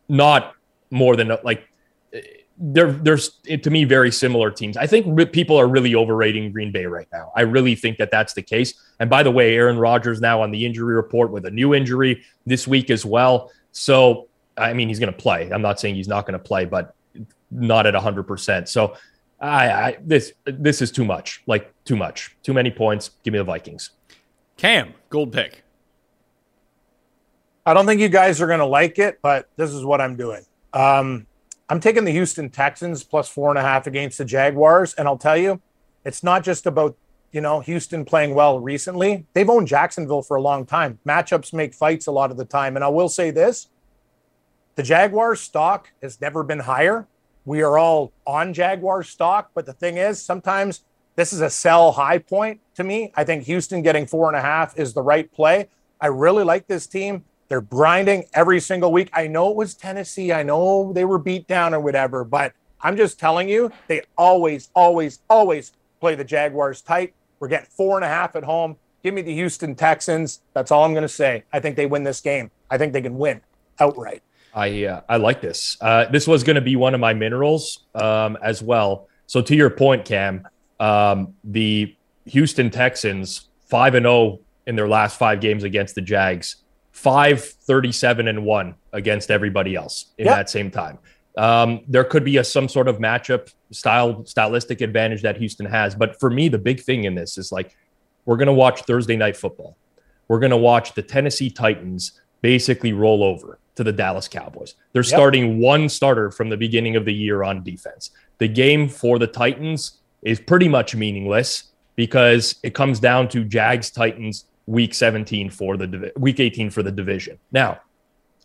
[0.10, 0.54] not
[0.90, 1.68] more than like
[2.60, 4.78] they're they're to me very similar teams.
[4.78, 7.32] I think people are really overrating Green Bay right now.
[7.36, 8.74] I really think that that's the case.
[9.00, 12.24] And by the way, Aaron Rodgers now on the injury report with a new injury
[12.46, 13.52] this week as well.
[13.72, 15.52] So I mean, he's going to play.
[15.52, 16.96] I'm not saying he's not going to play, but
[17.52, 18.24] not at 100.
[18.24, 18.96] percent So
[19.40, 21.44] I, I this this is too much.
[21.48, 22.36] Like too much.
[22.44, 23.12] Too many points.
[23.24, 23.92] Give me the Vikings.
[24.58, 25.64] Cam, gold pick.
[27.66, 30.16] I don't think you guys are going to like it, but this is what I'm
[30.16, 30.44] doing.
[30.74, 31.28] Um,
[31.70, 34.94] I'm taking the Houston Texans plus four and a half against the Jaguars.
[34.94, 35.62] And I'll tell you,
[36.06, 36.96] it's not just about,
[37.34, 39.26] you know, Houston playing well recently.
[39.34, 41.00] They've owned Jacksonville for a long time.
[41.06, 42.78] Matchups make fights a lot of the time.
[42.78, 43.68] And I will say this
[44.76, 47.06] the Jaguars stock has never been higher.
[47.48, 49.52] We are all on Jaguars stock.
[49.54, 50.84] But the thing is, sometimes
[51.16, 53.14] this is a sell high point to me.
[53.16, 55.70] I think Houston getting four and a half is the right play.
[56.02, 57.24] I really like this team.
[57.48, 59.10] They're grinding every single week.
[59.14, 60.34] I know it was Tennessee.
[60.34, 64.70] I know they were beat down or whatever, but I'm just telling you, they always,
[64.76, 67.14] always, always play the Jaguars tight.
[67.40, 68.76] We're getting four and a half at home.
[69.04, 70.42] Give me the Houston Texans.
[70.54, 71.46] That's all I'm going to say.
[71.54, 72.52] I think they win this game.
[72.70, 73.40] I think they can win
[73.80, 74.22] outright.
[74.58, 75.78] I uh, I like this.
[75.80, 79.08] Uh, this was going to be one of my minerals um, as well.
[79.28, 80.48] So to your point, Cam,
[80.80, 86.56] um, the Houston Texans five and zero in their last five games against the Jags,
[86.92, 90.36] five thirty seven and one against everybody else in Yep.
[90.36, 90.98] that same time.
[91.38, 95.94] Um, there could be a some sort of matchup style stylistic advantage that Houston has,
[95.94, 97.78] but for me, the big thing in this is like
[98.26, 99.78] we're going to watch Thursday night football.
[100.28, 104.76] We're going to watch the Tennessee Titans basically roll over to the Dallas Cowboys.
[104.92, 108.12] They're starting one starter from the beginning of the year on defense.
[108.40, 113.90] The game for the Titans is pretty much meaningless because it comes down to Jags
[113.90, 117.40] Titans week 17 for the week 18 for the division.
[117.52, 117.80] Now,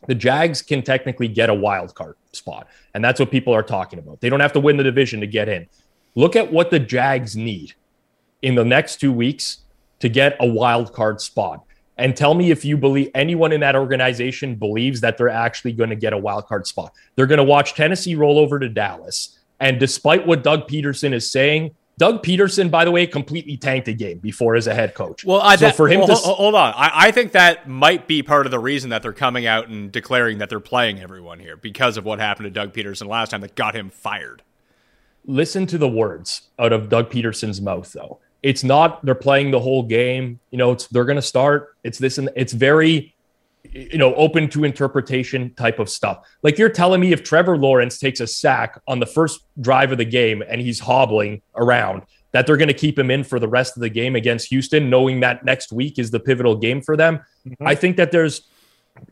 [0.06, 3.98] the Jags can technically get a wild card spot, and that's what people are talking
[3.98, 4.20] about.
[4.20, 5.66] They don't have to win the division to get in.
[6.14, 7.74] Look at what the Jags need
[8.42, 9.58] in the next two weeks
[10.00, 11.64] to get a wild card spot.
[11.98, 15.90] And tell me if you believe anyone in that organization believes that they're actually going
[15.90, 16.92] to get a wild card spot.
[17.16, 19.38] They're going to watch Tennessee roll over to Dallas.
[19.60, 23.92] And despite what Doug Pederson is saying, Doug Pederson, by the way, completely tanked a
[23.92, 25.24] game before as a head coach.
[25.24, 28.08] Well, I, so that, for him well, to hold on, I, I think that might
[28.08, 31.38] be part of the reason that they're coming out and declaring that they're playing everyone
[31.38, 34.42] here because of what happened to Doug Pederson last time that got him fired.
[35.26, 38.18] listen to the words out of Doug Pederson's mouth, though.
[38.42, 40.40] It's not they're playing the whole game.
[40.50, 41.76] You know, it's they're going to start.
[41.84, 43.14] It's this and it's very,
[43.62, 46.26] you know, open to interpretation type of stuff.
[46.42, 49.98] Like you're telling me if Trevor Lawrence takes a sack on the first drive of
[49.98, 52.02] the game and he's hobbling around,
[52.32, 54.90] that they're going to keep him in for the rest of the game against Houston,
[54.90, 57.20] knowing that next week is the pivotal game for them.
[57.46, 57.66] Mm-hmm.
[57.66, 58.48] I think that there's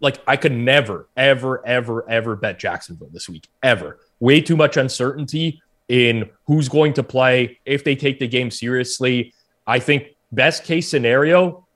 [0.01, 3.49] like I could never, ever, ever, ever bet Jacksonville this week.
[3.63, 3.99] Ever.
[4.19, 9.35] Way too much uncertainty in who's going to play, if they take the game seriously.
[9.67, 11.67] I think best case scenario,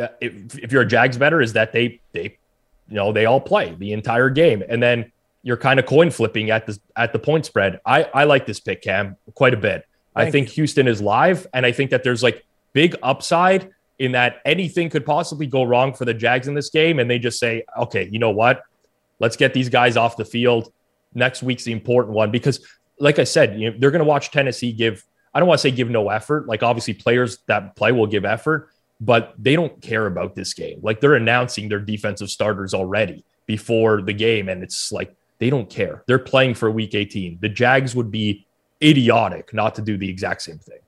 [0.00, 2.38] uh, if, if you're a Jags bettor, is that they they
[2.88, 6.50] you know they all play the entire game, and then you're kind of coin flipping
[6.50, 7.78] at the at the point spread.
[7.84, 9.86] I I like this pick, Cam, quite a bit.
[10.16, 14.40] I think Houston is live, and I think that there's like big upside in that
[14.44, 17.64] anything could possibly go wrong for the Jags in this game, and they just say,
[17.78, 18.62] okay, you know what?
[19.20, 20.72] Let's get these guys off the field.
[21.14, 22.60] Next week's the important one because,
[23.00, 25.04] like I said, you know, they're going to watch Tennessee give.
[25.34, 26.46] I don't want to say give no effort.
[26.46, 30.80] Like obviously, players that play will give effort, but they don't care about this game.
[30.82, 35.70] Like they're announcing their defensive starters already before the game, and it's like they don't
[35.70, 36.02] care.
[36.06, 37.38] They're playing for Week 18.
[37.40, 38.46] The Jags would be
[38.82, 40.78] idiotic not to do the exact same thing.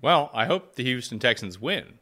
[0.00, 1.98] Well, I hope the Houston Texans win,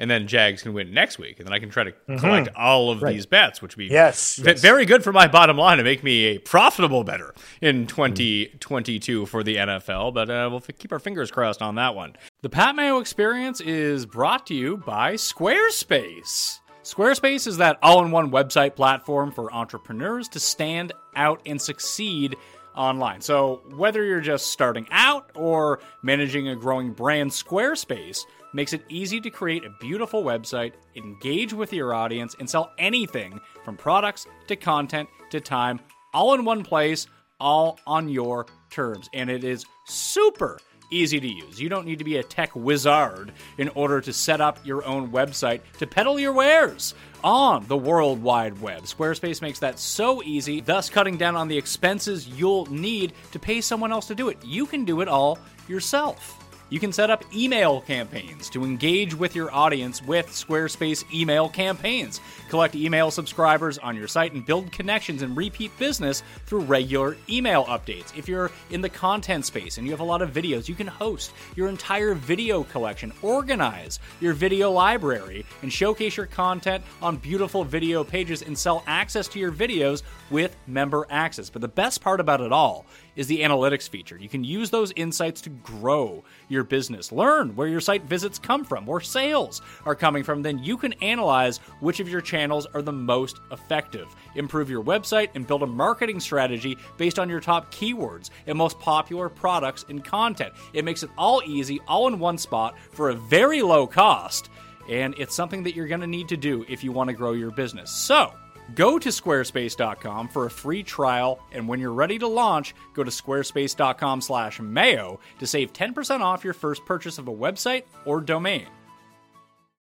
[0.00, 2.90] and then Jags can win next week, and then I can try to collect all
[2.90, 4.60] of these bets, which would be Yes, ve- yes.
[4.60, 9.42] very good for my bottom line to make me a profitable bettor in 2022 for
[9.44, 10.12] the NFL.
[10.14, 12.16] But uh, we'll f- keep our fingers crossed on that one.
[12.42, 16.58] The Pat Mayo Experience is brought to you by Squarespace.
[16.82, 22.34] Squarespace is that all in one website platform for entrepreneurs to stand out and succeed
[22.74, 23.20] online.
[23.20, 28.20] So, whether you're just starting out or managing a growing brand, Squarespace
[28.52, 33.40] makes it easy to create a beautiful website, engage with your audience, and sell anything
[33.64, 35.80] from products to content to time,
[36.12, 37.06] all in one place,
[37.38, 39.08] all on your terms.
[39.12, 40.58] And it is super
[40.90, 41.60] easy to use.
[41.60, 45.10] You don't need to be a tech wizard in order to set up your own
[45.10, 48.82] website to peddle your wares on the World Wide Web.
[48.82, 53.60] Squarespace makes that so easy, thus cutting down on the expenses you'll need to pay
[53.60, 54.38] someone else to do it.
[54.44, 56.39] You can do it all yourself.
[56.70, 62.20] You can set up email campaigns to engage with your audience with Squarespace email campaigns.
[62.48, 67.64] Collect email subscribers on your site and build connections and repeat business through regular email
[67.64, 68.16] updates.
[68.16, 70.86] If you're in the content space and you have a lot of videos, you can
[70.86, 77.64] host your entire video collection, organize your video library, and showcase your content on beautiful
[77.64, 81.50] video pages and sell access to your videos with member access.
[81.50, 84.16] But the best part about it all is the analytics feature.
[84.18, 87.12] You can use those insights to grow your business.
[87.12, 90.42] Learn where your site visits come from, where sales are coming from.
[90.42, 94.08] Then you can analyze which of your channels are the most effective.
[94.34, 98.78] Improve your website and build a marketing strategy based on your top keywords and most
[98.78, 100.52] popular products and content.
[100.72, 104.50] It makes it all easy, all in one spot for a very low cost.
[104.88, 107.32] And it's something that you're going to need to do if you want to grow
[107.32, 107.90] your business.
[107.90, 108.32] So,
[108.74, 113.10] Go to squarespace.com for a free trial, and when you're ready to launch, go to
[113.10, 118.66] squarespace.com/mayo to save 10% off your first purchase of a website or domain.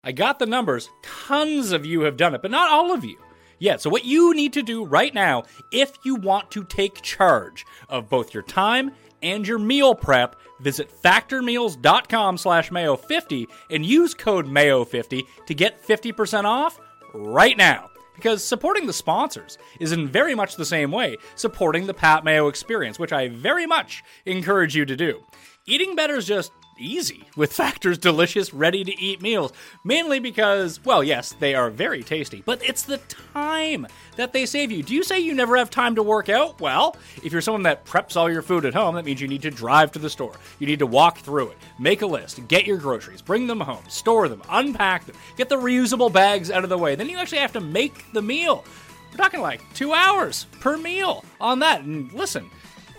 [0.05, 0.89] I got the numbers.
[1.03, 3.19] Tons of you have done it, but not all of you.
[3.59, 3.81] yet.
[3.81, 8.11] So, what you need to do right now, if you want to take charge of
[8.11, 15.23] both your time and your meal prep, visit factormeals.com slash mayo50 and use code mayo50
[15.47, 16.79] to get 50% off
[17.15, 17.89] right now.
[18.17, 22.49] Because supporting the sponsors is in very much the same way supporting the Pat Mayo
[22.49, 25.23] experience, which I very much encourage you to do.
[25.67, 29.53] Eating better is just easy with Factor's delicious, ready to eat meals.
[29.85, 32.99] Mainly because, well, yes, they are very tasty, but it's the
[33.33, 34.83] time that they save you.
[34.83, 36.61] Do you say you never have time to work out?
[36.61, 39.43] Well, if you're someone that preps all your food at home, that means you need
[39.43, 40.35] to drive to the store.
[40.59, 43.85] You need to walk through it, make a list, get your groceries, bring them home,
[43.89, 46.95] store them, unpack them, get the reusable bags out of the way.
[46.95, 48.65] Then you actually have to make the meal.
[49.11, 51.83] We're talking like two hours per meal on that.
[51.83, 52.51] And listen,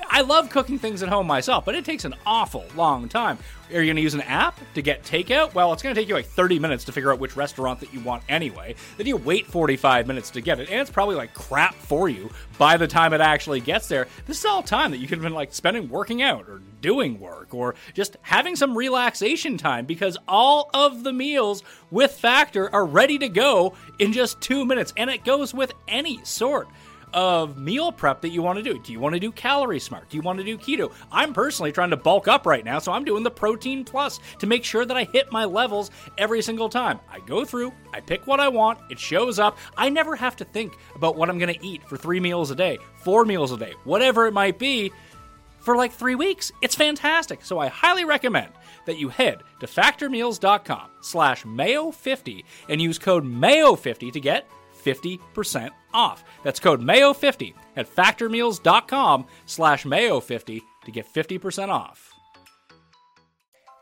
[0.10, 3.38] I love cooking things at home myself, but it takes an awful long time.
[3.70, 5.54] Are you going to use an app to get takeout?
[5.54, 7.94] Well, it's going to take you like 30 minutes to figure out which restaurant that
[7.94, 8.76] you want anyway.
[8.96, 12.30] Then you wait 45 minutes to get it, and it's probably like crap for you
[12.58, 14.08] by the time it actually gets there.
[14.26, 17.20] This is all time that you could have been like spending working out or doing
[17.20, 22.86] work or just having some relaxation time because all of the meals with Factor are
[22.86, 26.70] ready to go in just two minutes, and it goes with any sort
[27.14, 28.80] of meal prep that you want to do.
[28.80, 30.10] Do you want to do calorie smart?
[30.10, 30.92] Do you want to do keto?
[31.12, 34.48] I'm personally trying to bulk up right now, so I'm doing the protein plus to
[34.48, 37.00] make sure that I hit my levels every single time.
[37.10, 39.58] I go through, I pick what I want, it shows up.
[39.78, 42.56] I never have to think about what I'm going to eat for three meals a
[42.56, 44.92] day, four meals a day, whatever it might be.
[45.60, 46.54] For like three weeks.
[46.62, 47.44] It's fantastic.
[47.44, 48.54] So I highly recommend
[48.86, 54.50] that you head to factormeals.com slash mayo50 and use code mayo50 to get
[54.84, 56.24] 50% off.
[56.44, 62.12] That's code MAYO50 at factormeals.com slash MAYO50 to get 50% off.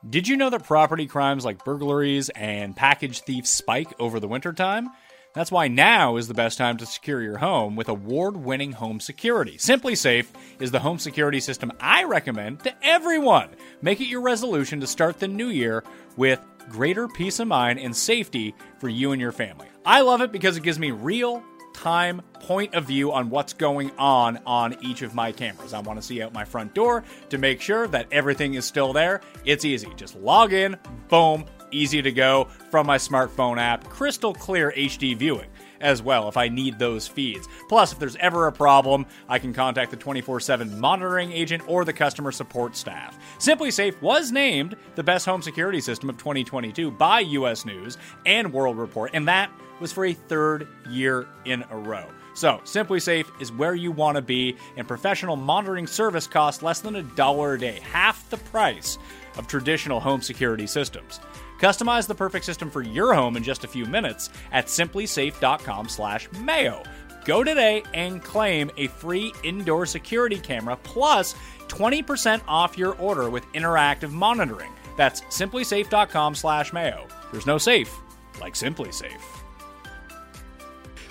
[0.07, 4.89] Did you know that property crimes like burglaries and package thieves spike over the wintertime?
[5.33, 9.01] That's why now is the best time to secure your home with award winning home
[9.01, 9.57] security.
[9.57, 10.27] SimpliSafe
[10.61, 13.49] is the home security system I recommend to everyone.
[13.81, 15.83] Make it your resolution to start the new year
[16.15, 16.39] with
[16.69, 19.67] greater peace of mind and safety for you and your family.
[19.85, 23.91] I love it because it gives me real time point of view on what's going
[23.99, 25.73] on on each of my cameras.
[25.73, 28.93] I want to see out my front door to make sure that everything is still
[28.93, 29.21] there.
[29.43, 29.89] It's easy.
[29.95, 30.75] Just log in,
[31.07, 35.49] boom, easy to go from my smartphone app, crystal clear HD viewing
[35.81, 37.47] as well if I need those feeds.
[37.69, 41.85] Plus, if there's ever a problem, I can contact the 24 7 monitoring agent or
[41.85, 43.19] the customer support staff.
[43.37, 48.77] SimpliSafe was named the best home security system of 2022 by US News and World
[48.77, 52.05] Report, and that was for a third year in a row.
[52.33, 56.97] So, SimpliSafe is where you want to be, and professional monitoring service costs less than
[56.97, 58.97] a dollar a day, half the price
[59.37, 61.21] of traditional home security systems.
[61.59, 66.83] Customize the perfect system for your home in just a few minutes at simplisafe.com/mayo.
[67.23, 71.33] Go today and claim a free indoor security camera plus
[71.69, 74.71] 20% off your order with interactive monitoring.
[74.97, 77.07] That's simplisafe.com/mayo.
[77.31, 77.95] There's no safe
[78.41, 79.34] like SimpliSafe.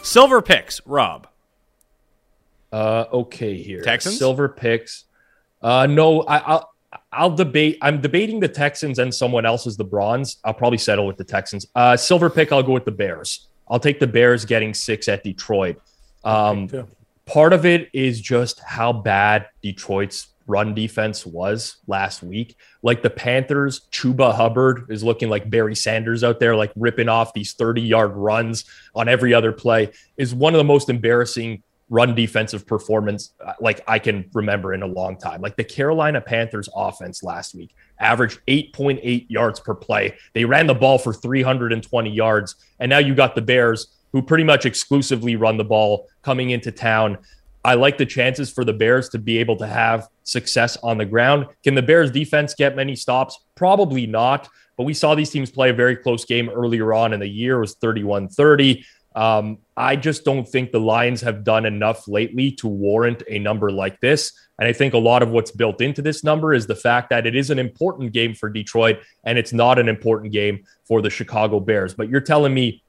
[0.05, 1.26] Silver picks, Rob.
[2.70, 4.18] Uh, okay, here Texans?
[4.18, 5.05] silver picks.
[5.62, 6.74] Uh, no, I, I'll
[7.12, 7.78] I'll debate.
[7.80, 10.38] I'm debating the Texans and someone else's the Bronze.
[10.44, 11.66] I'll probably settle with the Texans.
[11.74, 12.52] Uh, silver pick.
[12.52, 13.48] I'll go with the Bears.
[13.68, 15.80] I'll take the Bears getting six at Detroit.
[16.22, 16.68] Um,
[17.24, 22.57] part of it is just how bad Detroit's run defense was last week.
[22.82, 27.32] Like the Panthers, Chuba Hubbard is looking like Barry Sanders out there, like ripping off
[27.32, 28.64] these 30 yard runs
[28.95, 33.80] on every other play, is one of the most embarrassing run defensive performance uh, like
[33.86, 35.40] I can remember in a long time.
[35.40, 40.14] Like the Carolina Panthers offense last week averaged 8.8 yards per play.
[40.32, 42.57] They ran the ball for 320 yards.
[42.80, 46.70] And now you got the Bears who pretty much exclusively run the ball coming into
[46.70, 47.18] town.
[47.64, 51.06] I like the chances for the Bears to be able to have success on the
[51.06, 51.46] ground.
[51.62, 53.42] Can the Bears defense get many stops?
[53.54, 54.48] Probably not.
[54.76, 57.56] But we saw these teams play a very close game earlier on in the year.
[57.56, 58.84] It was 31 30.
[59.14, 63.70] Um, I just don't think the Lions have done enough lately to warrant a number
[63.70, 64.32] like this.
[64.58, 67.26] And I think a lot of what's built into this number is the fact that
[67.26, 71.10] it is an important game for Detroit and it's not an important game for the
[71.10, 71.94] Chicago Bears.
[71.94, 72.82] But you're telling me,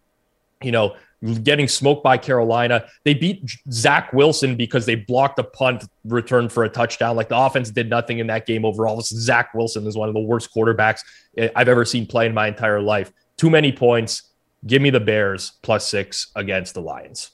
[0.61, 0.95] you know,
[1.43, 2.85] getting smoked by Carolina.
[3.03, 7.15] They beat Zach Wilson because they blocked a punt return for a touchdown.
[7.15, 9.01] Like the offense did nothing in that game overall.
[9.01, 10.99] Zach Wilson is one of the worst quarterbacks
[11.37, 13.11] eh, I've ever seen play in my entire life.
[13.37, 14.23] Too many points.
[14.67, 17.31] Give me the Bears plus six against the Lions.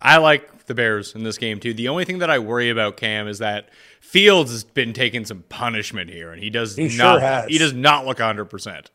[0.00, 1.72] I like the Bears in this game too.
[1.72, 3.70] The only thing that I worry about Cam is that
[4.00, 7.20] Fields has been taking some punishment here, and he does He sure not.
[7.22, 7.46] has.
[7.48, 8.90] He does not look hundred percent.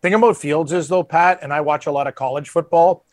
[0.00, 3.04] Thing about Fields is though, Pat, and I watch a lot of college football.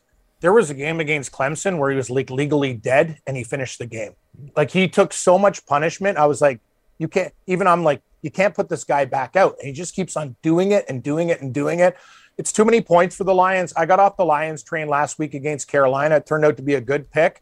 [0.42, 3.80] there was a game against Clemson where he was like legally dead and he finished
[3.80, 4.14] the game.
[4.56, 6.18] Like he took so much punishment.
[6.18, 6.60] I was like,
[7.00, 9.56] you can't even I'm like, you can't put this guy back out.
[9.60, 11.98] And he just keeps on doing it and doing it and doing it.
[12.38, 13.74] It's too many points for the Lions.
[13.76, 16.18] I got off the Lions train last week against Carolina.
[16.18, 17.42] It turned out to be a good pick.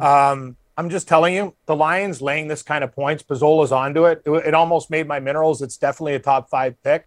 [0.00, 4.22] Um, I'm just telling you, the Lions laying this kind of points, Pizzola's onto it.
[4.26, 4.30] it.
[4.30, 5.62] It almost made my minerals.
[5.62, 7.06] It's definitely a top five pick.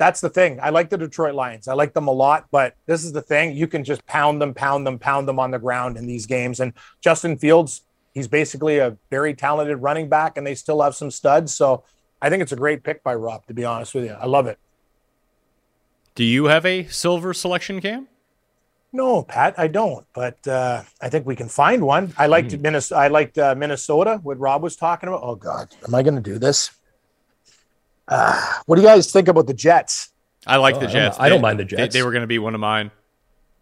[0.00, 0.58] That's the thing.
[0.62, 1.68] I like the Detroit Lions.
[1.68, 3.54] I like them a lot, but this is the thing.
[3.54, 6.58] You can just pound them, pound them, pound them on the ground in these games.
[6.60, 6.72] And
[7.02, 7.82] Justin Fields,
[8.14, 11.52] he's basically a very talented running back, and they still have some studs.
[11.54, 11.84] So
[12.22, 14.16] I think it's a great pick by Rob, to be honest with you.
[14.18, 14.58] I love it.
[16.14, 18.08] Do you have a silver selection cam?
[18.94, 20.06] No, Pat, I don't.
[20.14, 22.14] But uh, I think we can find one.
[22.16, 22.98] I liked Minnesota.
[22.98, 24.18] I liked uh, Minnesota.
[24.22, 25.20] What Rob was talking about.
[25.22, 26.70] Oh God, am I going to do this?
[28.10, 30.10] Uh, what do you guys think about the Jets?
[30.46, 31.16] I like Oh, the I don't- Jets.
[31.20, 31.94] I don't mind the Jets.
[31.94, 32.90] They, were going to be one of mine.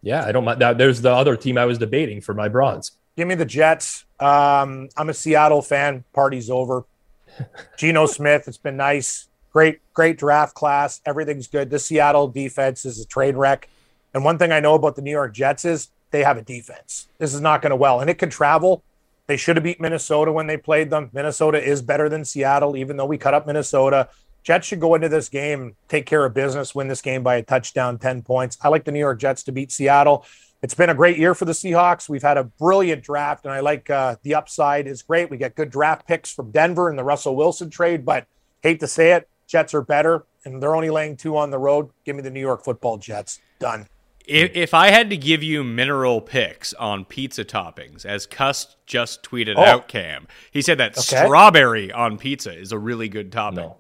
[0.03, 0.79] Yeah, I don't mind that.
[0.79, 2.93] There's the other team I was debating for my bronze.
[3.17, 4.05] Give me the Jets.
[4.21, 6.05] Um, I'm a Seattle fan.
[6.13, 6.85] Party's over.
[7.77, 8.47] Geno Smith.
[8.47, 9.29] It's been nice.
[9.53, 11.01] Great, great draft class.
[11.05, 11.71] Everything's good.
[11.71, 13.69] The Seattle defense is a train wreck.
[14.15, 17.09] And one thing I know about the New York Jets is they have a defense.
[17.19, 18.83] This is not going to well, and it can travel.
[19.27, 21.11] They should have beat Minnesota when they played them.
[21.13, 24.09] Minnesota is better than Seattle, even though we cut up Minnesota.
[24.49, 27.43] Jets should go into this game, take care of business, win this game by a
[27.43, 28.57] touchdown, 10 points.
[28.63, 30.25] I like the New York Jets to beat Seattle.
[30.63, 32.09] It's been a great year for the Seahawks.
[32.09, 35.29] We've had a brilliant draft, and I like uh, the upside is great.
[35.29, 38.25] We get good draft picks from Denver in the Russell Wilson trade, but
[38.63, 41.91] hate to say it, Jets are better, and they're only laying two on the road.
[42.07, 43.41] Give me the New York football Jets.
[43.59, 43.87] Done.
[44.27, 49.23] If, if I had to give you mineral picks on pizza toppings, as Cuss just
[49.23, 49.63] tweeted Oh.
[49.65, 51.23] out, Cam, he said that Okay.
[51.27, 53.57] strawberry on pizza is a really good topping.
[53.65, 53.77] No,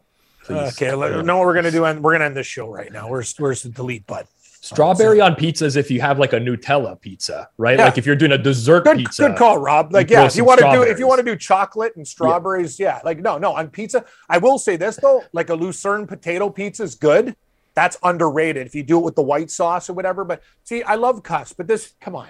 [0.48, 0.72] please.
[0.72, 3.08] Okay, let, know what we're gonna do, and we're gonna end this show right now.
[3.08, 4.28] Where's where's the delete button?
[4.60, 7.78] Strawberry on pizza is if you have like a Nutella pizza, right?
[7.78, 7.84] Yeah.
[7.86, 9.28] Like if you're doing a dessert Good, pizza.
[9.28, 9.92] good call, Rob.
[9.92, 12.06] Like, You yeah, if you want to do if you want to do chocolate and
[12.06, 13.00] strawberries, yeah.
[13.04, 14.04] Like, no, no, on pizza.
[14.28, 17.36] I will say this though, like a Lucerne potato pizza is good.
[17.74, 20.24] That's underrated if you do it with the white sauce or whatever.
[20.24, 22.28] But see, I love cuss, but this, come on.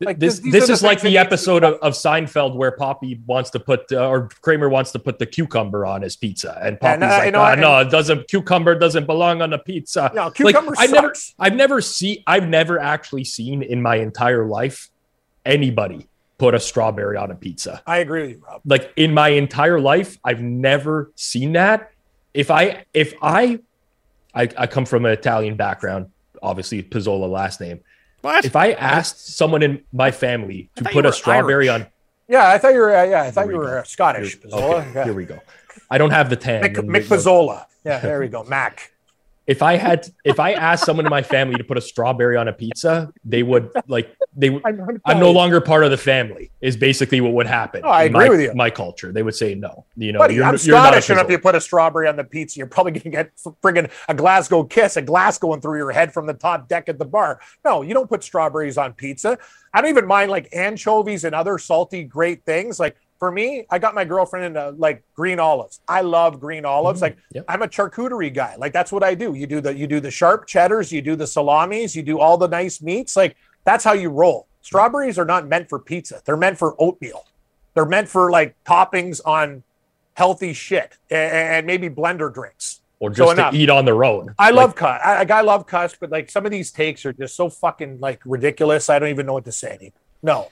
[0.00, 3.20] Like, this this is like the need to be episode of, of Seinfeld where Poppy
[3.26, 6.78] wants to put uh, or Kramer wants to put the cucumber on his pizza, and
[6.80, 8.28] Poppy's And, uh, like, you know, "Ah, and- no, it doesn't.
[8.28, 10.10] Cucumber doesn't belong on a pizza.
[10.14, 11.34] No, Like, cucumber I've never, sucks.
[11.38, 14.90] I've never seen, I've never actually seen in my entire life
[15.46, 17.80] anybody put a strawberry on a pizza.
[17.86, 18.62] I agree with you, Rob.
[18.64, 21.92] Like in my entire life, I've never seen that.
[22.34, 23.60] If I, if I,
[24.34, 26.06] I, I come from an Italian background,
[26.42, 27.80] obviously Pizzola last name.
[28.24, 28.46] What?
[28.46, 31.82] If I asked someone in my family to put a strawberry Irish.
[31.82, 31.92] on,
[32.26, 32.96] Yeah, I thought you were.
[32.96, 33.78] Uh, yeah, I thought you were go.
[33.80, 34.38] uh, Scottish.
[34.40, 34.80] Here, Pizzola.
[34.80, 35.04] okay, yeah.
[35.04, 35.40] here we go.
[35.90, 36.62] I don't have the tan.
[36.62, 37.66] Mick, and Mick the- Pizzola.
[37.84, 38.42] Yeah, there we go.
[38.44, 38.92] Mac.
[39.46, 42.48] If I had, if I asked someone in my family to put a strawberry on
[42.48, 44.62] a pizza, they would like they would.
[44.64, 46.50] I'm, I'm no longer part of the family.
[46.62, 47.82] Is basically what would happen.
[47.84, 48.54] Oh, I agree my, with you.
[48.54, 49.84] My culture, they would say no.
[49.96, 52.08] You know, Buddy, you're, I'm you're not a Scottish, and if you put a strawberry
[52.08, 55.60] on the pizza, you're probably going to get friggin' a Glasgow kiss, a glass going
[55.60, 57.38] through your head from the top deck at the bar.
[57.66, 59.38] No, you don't put strawberries on pizza.
[59.74, 62.80] I don't even mind like anchovies and other salty, great things.
[62.80, 65.80] Like for me, I got my girlfriend into like green olives.
[65.88, 67.00] I love green olives.
[67.00, 67.16] Mm-hmm.
[67.16, 67.44] Like yep.
[67.48, 68.54] I'm a charcuterie guy.
[68.58, 69.32] Like that's what I do.
[69.32, 72.36] You do the you do the sharp cheddars, you do the salamis, you do all
[72.36, 73.16] the nice meats.
[73.16, 74.46] Like that's how you roll.
[74.60, 76.20] Strawberries are not meant for pizza.
[76.26, 77.24] They're meant for oatmeal.
[77.72, 79.62] They're meant for like toppings on
[80.12, 82.82] healthy shit and maybe blender drinks.
[83.00, 84.34] or so just to eat on their own.
[84.38, 85.00] I Like, love cuss.
[85.02, 88.20] I, I love cuss, but like some of these takes are just so fucking like
[88.26, 88.90] ridiculous.
[88.90, 90.00] I don't even know what to say anymore.
[90.22, 90.50] No,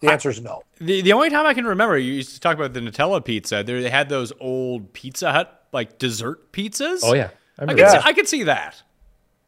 [0.00, 0.62] the answer is no.
[0.80, 3.62] The, the only time I can remember, you used to talk about the Nutella pizza.
[3.64, 7.00] There, they had those old Pizza Hut like dessert pizzas.
[7.02, 8.00] Oh yeah, I I remember could, Yeah.
[8.02, 8.82] see, I could see that.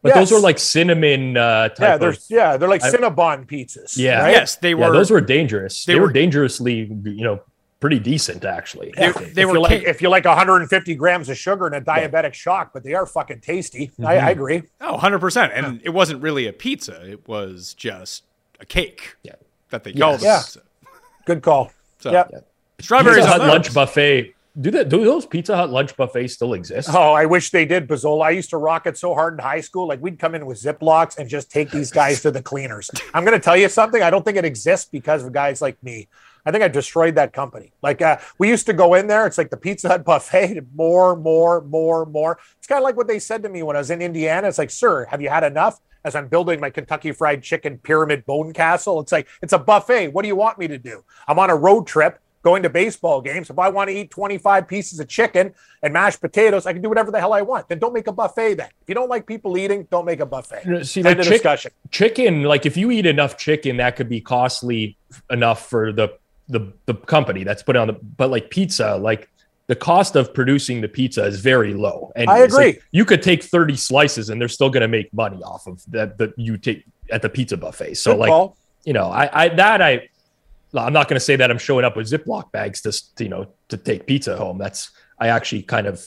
[0.02, 3.96] But those were like cinnamon uh, type Yeah, they're yeah, they're like I- Cinnabon pizzas.
[3.98, 4.22] Yeah.
[4.22, 4.30] right?
[4.32, 4.86] Yes, they were.
[4.86, 5.84] yeah, those were dangerous.
[5.84, 7.42] they They, were- were, dangerously, you know,
[7.80, 8.92] pretty decent actually.
[8.96, 11.74] They- I they if were you like if you like 150 grams of sugar and
[11.74, 13.90] a diabetic shock, but they are fucking tasty.
[14.02, 14.62] I, I agree.
[14.80, 15.50] Oh, 100%.
[15.54, 17.06] And it wasn't really a pizza.
[17.06, 18.24] It was just
[18.58, 19.34] a cake Yeah.
[19.70, 20.38] That they called Yeah.
[20.38, 20.60] a pizza.
[21.26, 21.72] Good call.
[22.00, 22.24] So, yeah.
[22.80, 24.34] Strawberries Pizza Hut lunch buffet.
[24.60, 24.88] Do that?
[24.88, 26.88] Do those Pizza Hut lunch buffets still exist?
[26.92, 28.24] Oh, I wish they did, Pizzola.
[28.24, 29.86] I used to rock it so hard in high school.
[29.86, 32.90] Like we'd come in with Ziplocs and just take these guys to the cleaners.
[33.14, 34.02] I'm going to tell you something.
[34.02, 36.08] I don't think it exists because of guys like me.
[36.44, 37.72] I think I destroyed that company.
[37.80, 39.24] Like uh, we used to go in there.
[39.26, 40.60] It's like the Pizza Hut buffet.
[40.74, 42.38] More, more, more, more.
[42.58, 44.48] It's kind of like what they said to me when I was in Indiana.
[44.48, 45.78] It's like, sir, have you had enough?
[46.04, 50.08] As I'm building my Kentucky Fried Chicken pyramid bone castle, it's like it's a buffet.
[50.08, 51.04] What do you want me to do?
[51.28, 52.18] I'm on a road trip.
[52.42, 53.50] going to baseball games.
[53.50, 56.88] If I want to eat 25 pieces of chicken and mashed potatoes, I can do
[56.88, 57.68] whatever the hell I want.
[57.68, 58.70] Then don't make a buffet then.
[58.80, 60.84] If you don't like people eating, don't make a buffet.
[60.86, 61.70] See, like chick- discussion.
[61.90, 64.96] chicken, like if you eat enough chicken, that could be costly
[65.28, 66.08] enough for the
[66.48, 67.92] the the company that's put on the.
[67.92, 69.28] But like pizza, like
[69.70, 72.10] the cost of producing the pizza is very low.
[72.16, 72.80] And I agree.
[72.90, 76.18] you could take thirty slices, and they're still going to make money off of that
[76.18, 77.94] that you take at the pizza buffet.
[77.94, 78.56] So Good like call.
[78.84, 80.08] you know, I, I that I,
[80.74, 83.46] I'm not going to say that I'm showing up with Ziploc bags to you know
[83.68, 84.58] to take pizza home.
[84.58, 84.90] That's
[85.20, 86.04] I actually kind of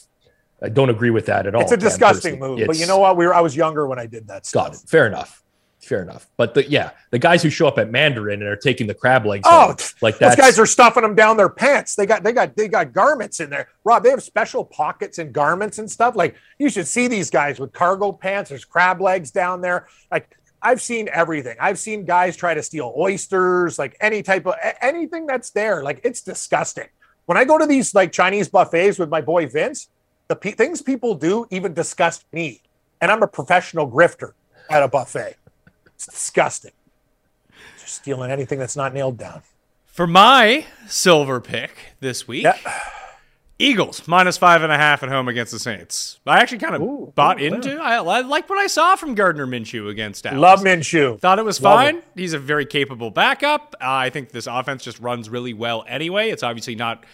[0.62, 1.62] I don't agree with that at all.
[1.62, 2.60] It's a disgusting move.
[2.66, 3.16] But you know what?
[3.16, 4.80] We were I was younger when I did that got it.
[4.86, 5.42] Fair enough.
[5.84, 6.26] Fair enough.
[6.36, 9.26] But the yeah, the guys who show up at Mandarin and are taking the crab
[9.26, 11.94] legs, Oh, home, like Those guys are stuffing them down their pants.
[11.94, 13.68] They got they got they got garments in there.
[13.84, 16.16] Rob, they have special pockets and garments and stuff.
[16.16, 18.50] Like you should see these guys with cargo pants.
[18.50, 19.86] There's crab legs down there.
[20.10, 21.56] Like I've seen everything.
[21.60, 25.82] I've seen guys try to steal oysters, like any type of anything that's there.
[25.82, 26.88] Like it's disgusting.
[27.26, 29.88] When I go to these like Chinese buffets with my boy Vince,
[30.28, 32.62] the pe- things people do even disgust me.
[33.00, 34.32] And I'm a professional grifter
[34.70, 35.36] at a buffet.
[35.94, 36.72] It's disgusting.
[37.80, 39.42] Just stealing anything that's not nailed down.
[39.86, 42.56] For my silver pick this week, Yeah.
[43.56, 46.18] Eagles minus five and a half at home against the Saints.
[46.26, 47.76] I actually kind of Ooh, bought ooh, into.
[47.80, 50.40] I, I like what I saw from Gardner Minshew against Dallas.
[50.40, 51.20] Love Minshew.
[51.20, 52.02] Thought it was Love fine.
[52.16, 53.76] He's a very capable backup.
[53.80, 56.30] Uh, I think this offense just runs really well anyway.
[56.30, 57.04] It's obviously not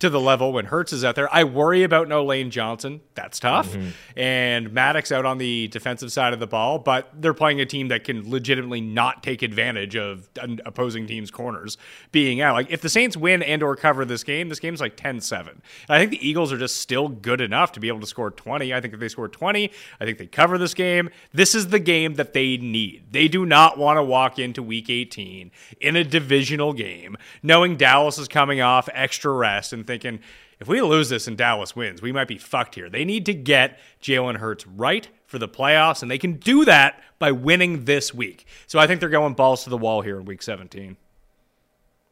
[0.00, 1.32] to the level when Hurts is out there.
[1.32, 3.00] I worry about no Lane Johnson.
[3.14, 3.72] That's tough.
[3.72, 4.18] Mm-hmm.
[4.18, 7.88] And Maddox out on the defensive side of the ball, but they're playing a team
[7.88, 10.28] that can legitimately not take advantage of
[10.66, 11.78] opposing team's corners
[12.12, 12.54] being out.
[12.54, 15.48] Like if the Saints win and or cover this game, this game's like 10-7.
[15.48, 18.30] And I think the Eagles are just still good enough to be able to score
[18.30, 18.74] 20.
[18.74, 19.70] I think if they score 20,
[20.00, 21.08] I think they cover this game.
[21.32, 23.04] This is the game that they need.
[23.12, 28.18] They do not want to walk into week 18 in a divisional game knowing Dallas
[28.18, 30.20] is coming off extra rest and thinking
[30.60, 32.88] if we lose this and Dallas wins, we might be fucked here.
[32.88, 37.02] They need to get Jalen Hurts right for the playoffs, and they can do that
[37.18, 38.46] by winning this week.
[38.66, 40.96] So I think they're going balls to the wall here in week 17.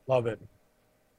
[0.07, 0.41] Love it.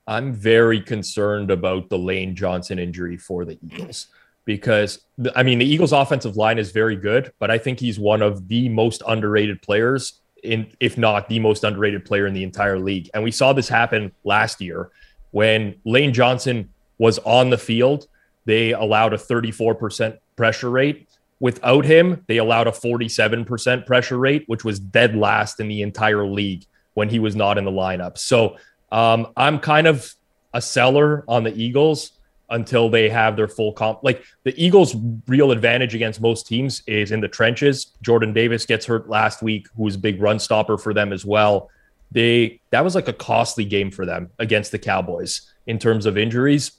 [0.06, 4.08] I'm very concerned about the Lane Johnson injury for the Eagles
[4.46, 8.22] because I mean the Eagles offensive line is very good, but I think he's one
[8.22, 12.78] of the most underrated players in if not the most underrated player in the entire
[12.78, 13.10] league.
[13.14, 14.92] And we saw this happen last year
[15.34, 16.70] when Lane Johnson
[17.00, 18.08] was on the field,
[18.46, 21.10] they allowed a 34% pressure rate.
[21.40, 26.26] Without him, they allowed a 47% pressure rate, which was dead last in the entire
[26.26, 28.18] league when he was not in the lineup.
[28.18, 28.58] So
[28.92, 30.14] um, I'm kind of
[30.54, 32.12] a seller on the Eagles
[32.52, 34.04] until they have their full comp.
[34.04, 34.96] Like the Eagles'
[35.28, 37.94] real advantage against most teams is in the trenches.
[38.04, 41.26] Jordan Davis gets hurt last week, who was a big run stopper for them as
[41.26, 41.72] well.
[42.14, 46.18] They that was like a costly game for them against the Cowboys in terms of
[46.18, 46.72] injuries.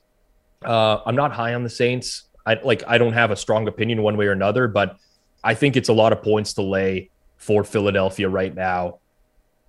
[0.64, 2.22] Uh, I'm not high on the Saints.
[2.47, 4.97] I like I don't have a strong opinion one way or another, but
[5.43, 8.99] I think it's a lot of points to lay for Philadelphia right now.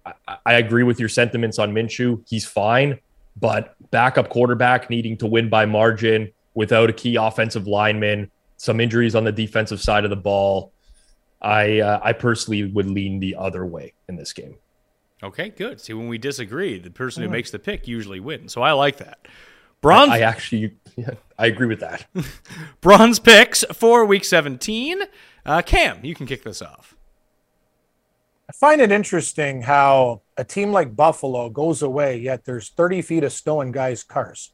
[0.06, 2.24] I, I agree with your sentiments on Minshew.
[2.28, 3.00] He's fine,
[3.36, 9.16] but backup quarterback needing to win by margin without a key offensive lineman, some injuries
[9.16, 10.72] on the defensive side of the ball.
[11.42, 14.58] I uh, I personally would lean the other way in this game.
[15.24, 15.80] Okay, good.
[15.80, 18.54] See, when we disagree, the person who makes the pick usually wins.
[18.54, 19.28] So I like that.
[19.82, 20.76] Bronze, I actually
[21.38, 22.06] I agree with that.
[22.82, 25.02] bronze picks for week 17.
[25.46, 26.96] Uh, Cam, you can kick this off.
[28.50, 33.24] I find it interesting how a team like Buffalo goes away, yet there's 30 feet
[33.24, 34.52] of snow in guys' cars.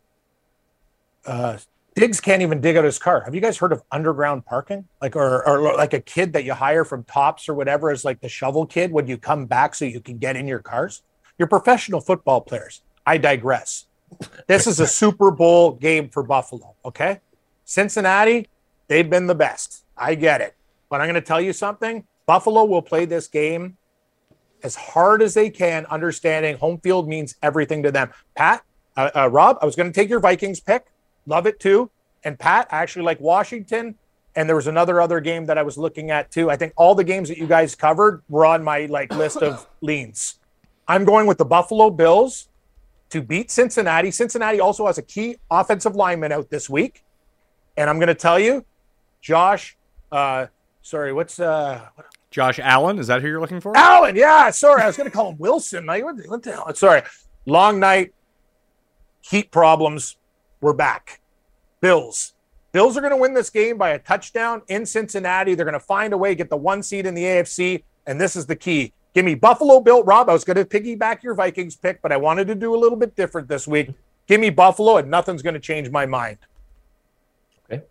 [1.26, 1.57] Uh,
[2.02, 3.22] Diggs can't even dig out his car.
[3.26, 4.88] Have you guys heard of underground parking?
[5.04, 8.22] Like, or, or like a kid that you hire from Tops or whatever is like
[8.22, 11.04] the shovel kid when you come back so you can get in your cars?
[11.38, 12.82] You're professional football players.
[13.06, 13.86] I digress.
[14.47, 16.74] This is a Super Bowl game for Buffalo.
[16.84, 17.20] Okay.
[17.66, 18.47] Cincinnati,
[18.88, 19.86] they've been the best.
[19.95, 20.56] I get it.
[20.89, 23.78] But I'm going to tell you something Buffalo will play this game
[24.64, 28.10] as hard as they can, understanding home field means everything to them.
[28.34, 28.64] Pat,
[28.97, 30.88] uh, uh, Rob, I was going to take your Vikings pick.
[31.26, 31.90] Love it too.
[32.24, 33.96] And Pat, I actually like Washington.
[34.36, 36.50] And there was another other game that I was looking at too.
[36.50, 39.68] I think all the games that you guys covered were on my like list of
[39.82, 40.40] leans.
[40.88, 42.48] I'm going with the Buffalo Bills
[43.10, 44.10] to beat Cincinnati.
[44.10, 47.04] Cincinnati also has a key offensive lineman out this week.
[47.78, 48.66] And I'm going to tell you,
[49.22, 49.78] Josh,
[50.12, 50.48] uh,
[50.82, 51.88] sorry, what's uh,
[52.32, 53.76] Josh Allen, is that who you're looking for?
[53.76, 54.82] Allen, yeah, sorry.
[54.82, 55.86] I was going to call him Wilson.
[55.86, 56.74] Like, what, what the hell?
[56.74, 57.04] Sorry.
[57.46, 58.14] Long night,
[59.22, 60.16] heat problems.
[60.62, 61.20] We're back.
[61.82, 62.34] Bills.
[62.72, 65.55] Bills are going to win this game by a touchdown in Cincinnati.
[65.55, 67.84] They're going to find a way, get the one seed in the AFC.
[68.07, 68.93] And this is the key.
[69.14, 70.03] Give me Buffalo Bill.
[70.03, 72.78] Rob, I was going to piggyback your Vikings pick, but I wanted to do a
[72.78, 73.89] little bit different this week.
[74.28, 76.38] Give me Buffalo, and nothing's going to change my mind.
[77.70, 77.84] Okay.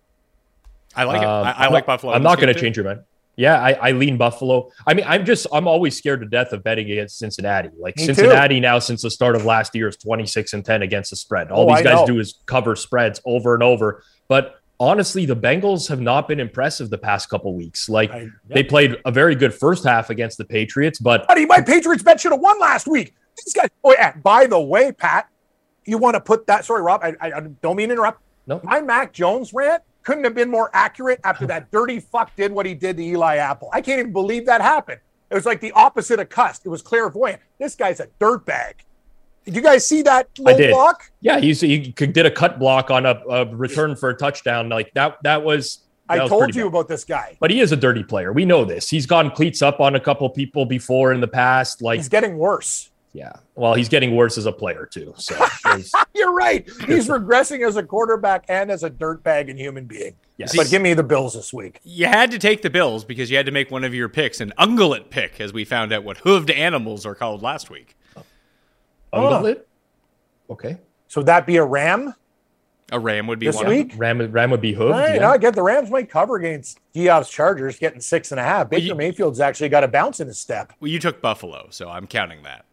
[0.96, 1.28] I like it.
[1.28, 2.12] Um, I, I I'm like not- Buffalo.
[2.14, 3.00] I'm not going to change your mind.
[3.36, 4.70] Yeah, I, I lean Buffalo.
[4.86, 7.70] I mean, I'm just I'm always scared to death of betting against Cincinnati.
[7.78, 8.14] Like Me too.
[8.14, 11.50] Cincinnati now since the start of last year is 26 and 10 against the spread.
[11.50, 12.14] All Oh, these I guys know.
[12.14, 14.02] do is cover spreads over and over.
[14.28, 17.88] But honestly, the Bengals have not been impressive the past couple weeks.
[17.88, 21.62] Like I- they played a very good first half against the Patriots, but Buddy, my
[21.62, 23.14] Patriots bet should have won last week.
[23.44, 23.68] These guys.
[23.84, 24.16] Oh yeah.
[24.16, 25.28] By the way, Pat,
[25.86, 26.66] you want to put that?
[26.66, 27.00] Sorry, Rob.
[27.02, 28.20] I, I, I don't mean to interrupt.
[28.46, 28.60] No.
[28.64, 32.66] My Mac Jones rant couldn't have been more accurate after that dirty fuck did what
[32.66, 33.68] he did to Eli Apple.
[33.72, 35.00] I can't even believe that happened.
[35.30, 36.66] It was like the opposite of cussed.
[36.66, 37.40] It was clairvoyant.
[37.58, 38.74] This guy's a dirtbag.
[39.44, 40.70] Did you guys see that I did.
[40.70, 41.10] block?
[41.20, 44.68] yeah, he's, he could- did a cut block on a, a return for a touchdown.
[44.68, 45.86] Like that, that was.
[46.08, 46.68] that I told you bad.
[46.68, 47.36] about this guy.
[47.40, 48.32] But he is a dirty player.
[48.32, 48.90] We know this.
[48.90, 51.80] He's gotten cleats up on a couple people before in the past.
[51.80, 52.89] Like He's getting worse.
[53.12, 53.32] Yeah.
[53.56, 55.12] Well, he's getting worse as a player too.
[55.16, 55.34] So
[56.14, 56.64] You're right.
[56.86, 60.14] He's regressing as a quarterback and as a dirtbag and human being.
[60.36, 60.54] yes.
[60.56, 61.80] But give me the Bills this week.
[61.82, 64.40] You had to take the Bills because you had to make one of your picks,
[64.40, 67.96] an ungulate pick, as we found out what hooved animals are called last week.
[68.16, 68.22] Oh.
[69.12, 69.60] Ungulate?
[70.48, 70.52] Oh.
[70.52, 70.78] Okay.
[71.08, 72.14] So that be a Ram
[72.92, 73.66] A ram would be this one.
[73.66, 73.92] week.
[73.96, 74.92] Ram, Ram would be hooved.
[74.92, 75.30] Right, yeah.
[75.30, 78.70] I get the Rams might cover against Geoff's Chargers, getting six and a half.
[78.70, 80.72] Baker you- Mayfield's actually got a bounce in his step.
[80.78, 82.66] Well, you took Buffalo, so I'm counting that.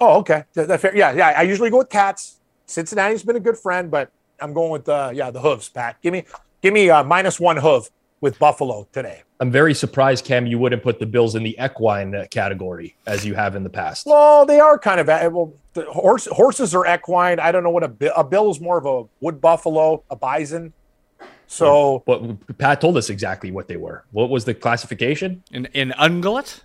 [0.00, 0.44] Oh, okay.
[0.54, 0.96] That, that fair.
[0.96, 1.34] Yeah, yeah.
[1.36, 2.40] I usually go with cats.
[2.66, 5.68] Cincinnati's been a good friend, but I'm going with uh, yeah the hooves.
[5.68, 6.24] Pat, give me
[6.62, 7.90] give me uh, minus one hoof
[8.20, 9.22] with Buffalo today.
[9.40, 13.24] I'm very surprised, Cam, you wouldn't put the Bills in the equine uh, category as
[13.24, 14.06] you have in the past.
[14.06, 15.52] Well, they are kind of uh, well.
[15.72, 17.38] The horse, horses are equine.
[17.38, 20.16] I don't know what a bill, a bill is more of a wood buffalo, a
[20.16, 20.72] bison.
[21.46, 24.04] So But Pat told us exactly what they were.
[24.10, 25.42] What was the classification?
[25.52, 26.62] An, an ungulate?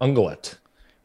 [0.00, 0.56] Ungulate.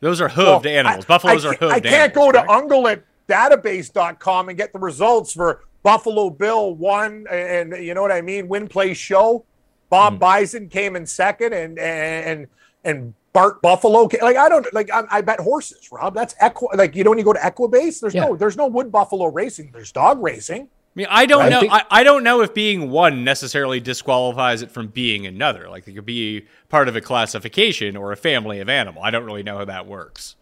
[0.01, 1.05] Those are hooved Well, animals.
[1.05, 5.33] I- Buffaloes I are hooved I can't go animals, to ungulatedatabase.com and get the results
[5.33, 9.45] for Buffalo Bill one and you know what I mean, win play show.
[9.89, 10.19] Bob Hmm.
[10.19, 12.47] Bison came in second and and
[12.83, 16.13] and Bart Buffalo ca- like I don't like I, I bet horses, Rob.
[16.13, 18.25] That's equi like you know when you go to Equibase, there's Yeah.
[18.25, 19.71] no there's no wood buffalo racing.
[19.73, 20.67] There's dog racing.
[20.99, 21.59] I mean, I don't I know.
[21.61, 25.69] think- I, I don't know if being one necessarily disqualifies it from being another.
[25.69, 29.01] Like it could be part of a classification or a family of animal.
[29.01, 30.35] I don't really know how that works.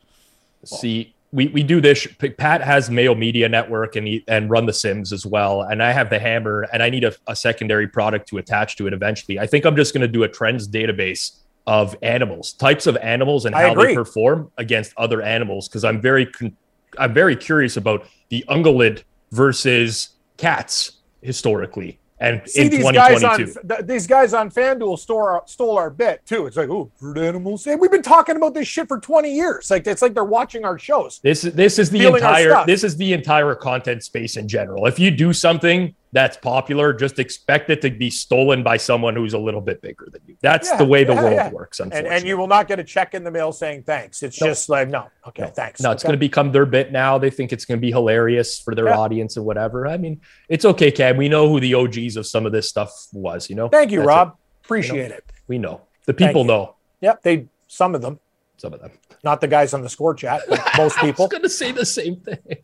[0.65, 2.07] See, we, we do this.
[2.39, 5.91] Pat has Mayo Media Network and he, and run the Sims as well, and I
[5.91, 9.37] have the Hammer, and I need a, a secondary product to attach to it eventually.
[9.37, 11.37] I think I'm just going to do a trends database
[11.67, 16.25] of animals, types of animals, and how they perform against other animals because I'm very
[16.25, 16.57] con-
[16.97, 23.59] I'm very curious about the ungulate versus cats historically and See in these guys 2022.
[23.59, 26.47] on th- these guys on FanDuel store stole our bet too.
[26.47, 27.63] It's like, oh, fruit animals.
[27.63, 29.69] Hey, we've been talking about this shit for 20 years.
[29.69, 31.19] Like it's like they're watching our shows.
[31.21, 34.87] This is this is the entire this is the entire content space in general.
[34.87, 39.33] If you do something that's popular, just expect it to be stolen by someone who's
[39.33, 40.37] a little bit bigger than you.
[40.41, 41.49] That's Yeah, the way the yeah, world yeah.
[41.51, 41.79] works.
[41.79, 44.23] And, Unfortunately, and you will not get a check in the mail saying thanks.
[44.23, 44.47] It's No.
[44.47, 45.81] just like, no, okay, no, thanks.
[45.81, 46.09] No, it's Okay.
[46.09, 47.17] going to become their bit now.
[47.17, 48.97] They think it's going to be hilarious for their Yeah.
[48.97, 49.85] audience and whatever.
[49.87, 51.17] I mean, it's okay, Cam.
[51.17, 53.49] We know who the OGs of some of this stuff was.
[53.49, 53.67] You know.
[53.69, 54.27] Thank you, That's Rob.
[54.29, 54.65] it.
[54.65, 55.23] Appreciate it.
[55.47, 58.19] We know the people know Yep, they some of them,
[58.57, 58.91] some of them.
[59.23, 61.25] not the guys on the score chat, but most I people.
[61.25, 62.57] was going to say the same thing.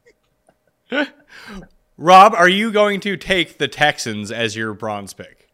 [1.98, 5.50] Rob, are you going to take the Texans as your bronze pick?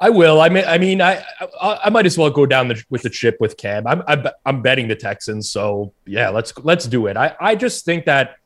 [0.00, 0.40] I will.
[0.40, 1.24] I mean, I mean, I
[1.60, 3.86] I, I might as well go down the, with the chip with Cam.
[3.86, 7.16] I'm, I'm I'm betting the Texans, so yeah, let's let's do it.
[7.16, 8.36] I I just think that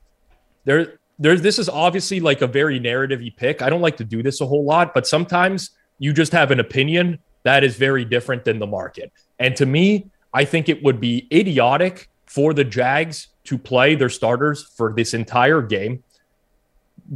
[0.65, 3.61] there there's this is obviously like a very narrative pick.
[3.61, 6.61] I don't like to do this a whole lot, but sometimes you just have an
[6.61, 9.13] opinion that is very different than the market.
[9.39, 14.09] And to me, I think it would be idiotic for the Jags to play their
[14.09, 16.03] starters for this entire game,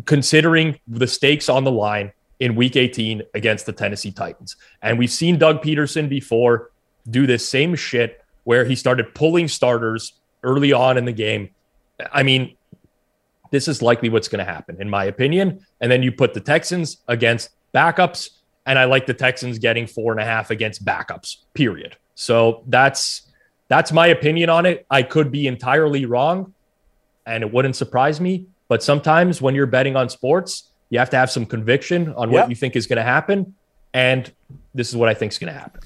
[0.05, 4.57] considering the stakes on the line in week 18 against the Tennessee Titans.
[4.83, 6.71] And we've seen Doug Pederson before
[7.09, 11.51] do this same shit where he started pulling starters early on in the game.
[12.13, 12.57] I mean,
[13.51, 15.65] this is likely what's going to happen, in my opinion.
[15.81, 18.31] And then you put the Texans against backups,
[18.67, 21.97] and I like the Texans getting four and a half against backups, period.
[22.15, 23.23] So that's
[23.69, 24.87] that's my opinion on it.
[24.91, 26.55] I could be entirely wrong,
[27.25, 28.47] and it wouldn't surprise me.
[28.69, 32.41] But sometimes when you're betting on sports, you have to have some conviction on Yep.
[32.41, 33.55] what you think is going to happen.
[33.95, 34.31] And
[34.75, 35.81] this is what I think is going to happen.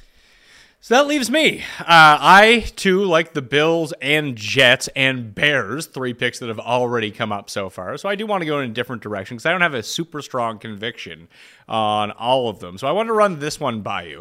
[0.82, 1.60] So that leaves me.
[1.80, 7.10] Uh, I too like the Bills and Jets and Bears, three picks that have already
[7.10, 7.98] come up so far.
[7.98, 9.82] So I do want to go in a different direction because I don't have a
[9.82, 11.28] super strong conviction
[11.68, 12.78] on all of them.
[12.78, 14.20] So I want to run this one by you.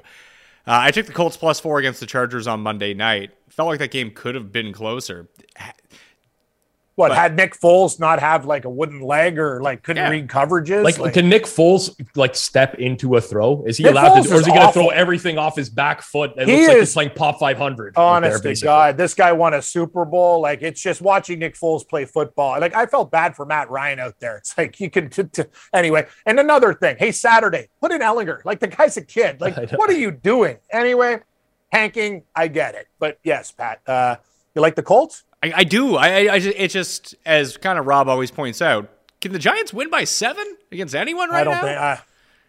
[0.68, 3.32] Uh, I took the Colts plus four against the Chargers on Monday night.
[3.47, 5.30] Felt like that game could have been closer.
[6.99, 10.09] What But- had Nick Foles not have like a wooden leg or like couldn't Yeah.
[10.09, 10.83] read coverages?
[10.99, 13.63] Like, can Nick Foles like step into a throw?
[13.65, 15.55] Is he Nick allowed Foles to, or is is he going to throw everything off
[15.55, 16.33] his back foot?
[16.35, 17.93] It He looks like is- he's playing pop 500.
[17.97, 18.61] out Honest there, to.
[18.65, 20.41] God, this guy won a Super Bowl.
[20.41, 22.59] Like it's just watching Nick Foles play football.
[22.59, 24.35] Like I felt bad for Matt Ryan out there.
[24.35, 25.43] It's like you can t- t-
[25.73, 26.05] anyway.
[26.25, 28.43] And another thing, hey Saturday, put in Ehlinger.
[28.43, 29.39] Like the guy's a kid.
[29.39, 30.57] Like what are you doing?
[30.69, 31.19] Anyway,
[31.71, 32.87] hanking, I get it.
[32.99, 34.17] But yes, Pat, uh,
[34.53, 35.23] you like the Colts?
[35.41, 35.95] I, I do.
[35.95, 38.89] I, I, I just, it just, as kind of Rob always points out,
[39.21, 41.61] can the Giants win by seven against anyone right I don't now?
[41.61, 41.79] think.
[41.79, 41.99] I,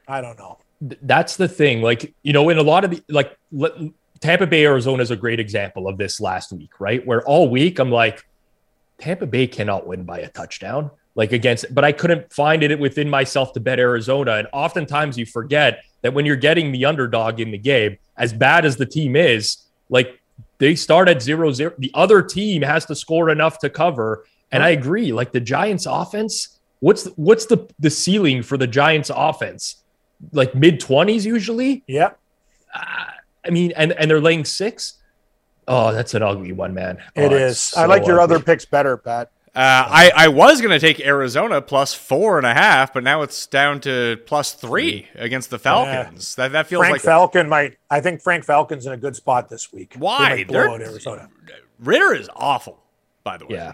[0.08, 0.58] I don't know.
[1.02, 1.82] That's the thing.
[1.82, 3.72] Like, you know, in a lot of the, like, let,
[4.20, 7.04] Tampa Bay, Arizona is a great example of this last week, right?
[7.06, 8.26] Where all week I'm like,
[8.98, 13.08] Tampa Bay cannot win by a touchdown, like against, but I couldn't find it within
[13.08, 14.32] myself to bet Arizona.
[14.32, 18.66] And oftentimes you forget that when you're getting the underdog in the game, as bad
[18.66, 19.56] as the team is,
[19.88, 20.19] like
[20.60, 21.72] they start at zero zero.
[21.78, 24.26] The other team has to score enough to cover.
[24.52, 29.10] And I agree, like the Giants offense, what's what's the the ceiling for the Giants
[29.12, 29.76] offense?
[30.32, 31.82] Like mid 20s usually?
[31.86, 32.10] Yeah.
[32.74, 33.06] Uh,
[33.44, 34.98] I mean, and and they're laying six.
[35.66, 36.98] Oh, that's an ugly one, man.
[37.16, 37.52] Oh, is.
[37.52, 38.36] it's I like your ugly.
[38.36, 39.30] other picks better, Pat.
[39.52, 43.22] Uh, I, I was going to take Arizona plus four and a half, but now
[43.22, 46.36] it's down to plus three against the Falcons.
[46.36, 47.76] That that feels Frank like Falcon might.
[47.90, 49.94] I think Frank Falcon's in a good spot this week.
[49.94, 50.18] They Why?
[50.36, 51.28] might blow They're- out Arizona.
[51.80, 52.78] Ridder is awful.
[53.24, 53.72] By the way, Yeah.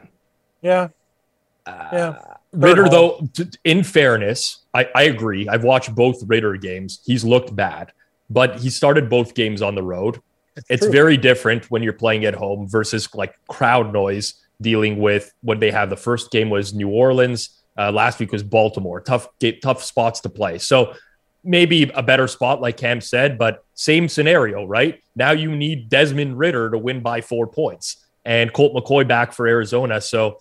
[0.62, 0.88] Yeah.
[1.66, 2.16] yeah.
[2.52, 5.46] Ridder, though, t- in fairness, I, I agree.
[5.48, 7.00] I've watched both Ridder games.
[7.04, 7.92] He's looked bad,
[8.30, 10.20] but he started both games on the road.
[10.70, 10.92] It's true.
[10.92, 15.70] very different when you're playing at home versus like crowd noise dealing with what they
[15.70, 17.62] have the first game was New Orleans.
[17.78, 19.00] Uh, last week was Baltimore.
[19.00, 19.28] Tough,
[19.62, 20.59] tough spots to play.
[20.59, 20.94] So
[21.44, 25.02] maybe a better spot, like Cam said, but same scenario, right?
[25.14, 29.46] Now you need Desmond Ridder to win by four points and Colt McCoy back for
[29.46, 30.00] Arizona.
[30.00, 30.38] So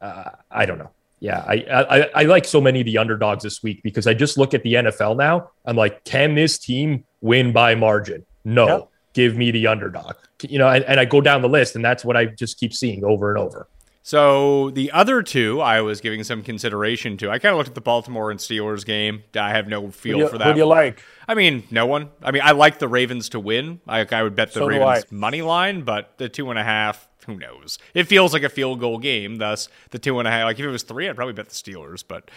[0.00, 0.90] uh, I don't know.
[1.20, 4.38] Yeah, I, I I like so many of the underdogs this week because I just
[4.38, 5.50] look at the NFL now.
[5.64, 8.24] I'm like, can this team win by margin?
[8.44, 8.88] No, Yep.
[9.18, 10.14] Give me the underdog.
[10.42, 12.72] You know, and, and I go down the list, and that's what I just keep
[12.72, 13.66] seeing over and over.
[14.04, 17.28] So the other two, I was giving some consideration to.
[17.28, 19.24] I kind of looked at the Baltimore and Steelers game.
[19.34, 20.52] I have no feel Who do you, for who that.
[20.52, 21.02] do you like?
[21.26, 22.10] I mean, no one.
[22.22, 23.80] I mean, I like the Ravens to win.
[23.88, 27.07] I, I would bet the So Ravens money line, but the two and a half,
[27.28, 27.78] who knows?
[27.94, 29.36] It feels like a field goal game.
[29.36, 30.44] Thus, the two and a half.
[30.46, 32.02] Like if it was three, I'd probably bet the Steelers.
[32.06, 32.30] But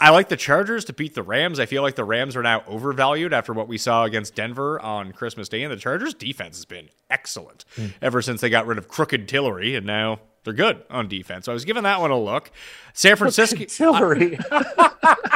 [0.00, 1.58] I like the Chargers to beat the Rams.
[1.60, 5.12] I feel like the Rams are now overvalued after what we saw against Denver on
[5.12, 7.86] Christmas Day, and the Chargers' defense has been excellent Hmm.
[8.00, 10.20] ever since they got rid of Crooked Tillery, and now.
[10.46, 11.46] They're good on defense.
[11.46, 12.52] So I was giving that one a look.
[12.94, 13.64] San Francisco.
[13.68, 14.38] Hillary.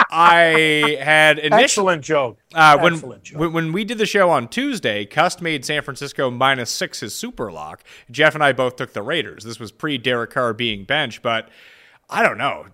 [0.08, 2.38] I had initially Excellent joke.
[2.54, 3.40] uh, when, Excellent joke.
[3.40, 7.12] when when we did the show on Tuesday, Cust made San Francisco minus six his
[7.12, 7.82] super lock.
[8.10, 9.42] Jeff and I both took the Raiders.
[9.42, 11.48] This was pre Derek Carr being benched, but
[12.08, 12.66] I don't know.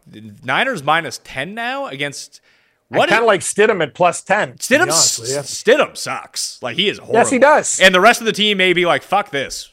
[0.44, 2.42] Niners minus ten now against
[2.88, 3.08] what?
[3.08, 4.58] kind of like Stidham at plus 10.
[4.58, 5.28] Stidham, honest with.
[5.30, 6.62] Stidham sucks.
[6.62, 7.14] Like he is horrible.
[7.14, 7.80] Yes, he does.
[7.80, 9.70] And the rest of the team may be like, "Fuck this."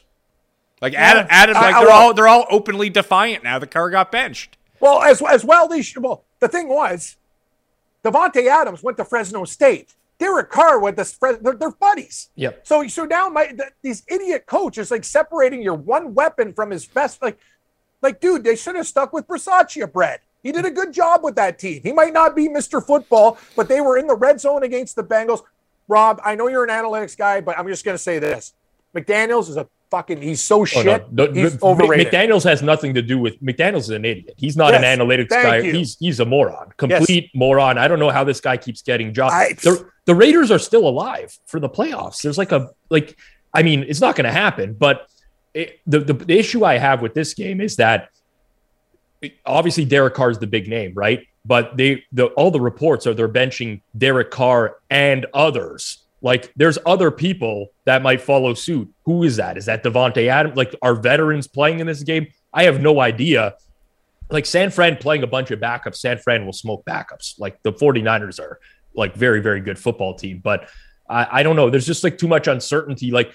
[0.84, 1.34] Like Adam, Yeah.
[1.42, 4.12] Adam, I- like I they're will- all they're all openly defiant now The car got
[4.12, 4.58] benched.
[4.80, 6.02] Well, as as well, they should.
[6.02, 7.16] Well, the thing was,
[8.04, 9.94] Davante Adams went to Fresno State.
[10.18, 12.28] Derek Carr went to Fres- they're, they're buddies.
[12.36, 12.66] Yep.
[12.66, 16.84] So so now my th- these idiot coaches like separating your one weapon from his
[16.86, 17.22] best.
[17.22, 17.38] Like,
[18.02, 20.20] like dude, they should have stuck with Bisaccia bread.
[20.42, 21.80] He did a good job with that team.
[21.82, 22.84] He might not be Mr.
[22.84, 25.42] Football, but they were in the red zone against the Bengals.
[25.88, 28.52] Rob, I know you're an analytics guy, but I'm just gonna say this:
[28.94, 30.20] McDaniel's is a fucking.
[30.22, 31.12] He's so Oh, shit.
[31.12, 31.26] no.
[31.26, 32.12] No, he's overrated.
[32.12, 34.34] McDaniels has nothing to do with McDaniels is an idiot.
[34.36, 35.58] He's not an analytics guy.
[35.58, 35.72] you.
[35.72, 37.78] He's he's a moron, complete moron.
[37.78, 39.34] I don't know how this guy keeps getting jobs.
[39.34, 42.22] I- the, the Raiders are still alive for the playoffs.
[42.22, 43.16] There's like a like,
[43.52, 44.74] I mean, it's not going to happen.
[44.74, 45.06] But
[45.54, 48.08] it, the, the the issue I have with this game is that
[49.46, 51.26] obviously Derek Carr is the big name, right?
[51.46, 55.98] But they the all the reports are they're benching Derek Carr and others.
[56.24, 58.90] Like there's other people that might follow suit.
[59.04, 59.58] Who is that?
[59.58, 60.56] Is that Davante Adams?
[60.56, 62.28] Like are veterans playing in this game?
[62.50, 63.56] I have no idea.
[64.30, 67.38] Like San Fran playing a bunch of backups, San Fran will smoke backups.
[67.38, 68.58] Like the 49ers are
[68.94, 70.40] like very, very good football team.
[70.42, 70.70] But
[71.10, 71.68] I, I don't know.
[71.68, 73.10] There's just like too much uncertainty.
[73.10, 73.34] Like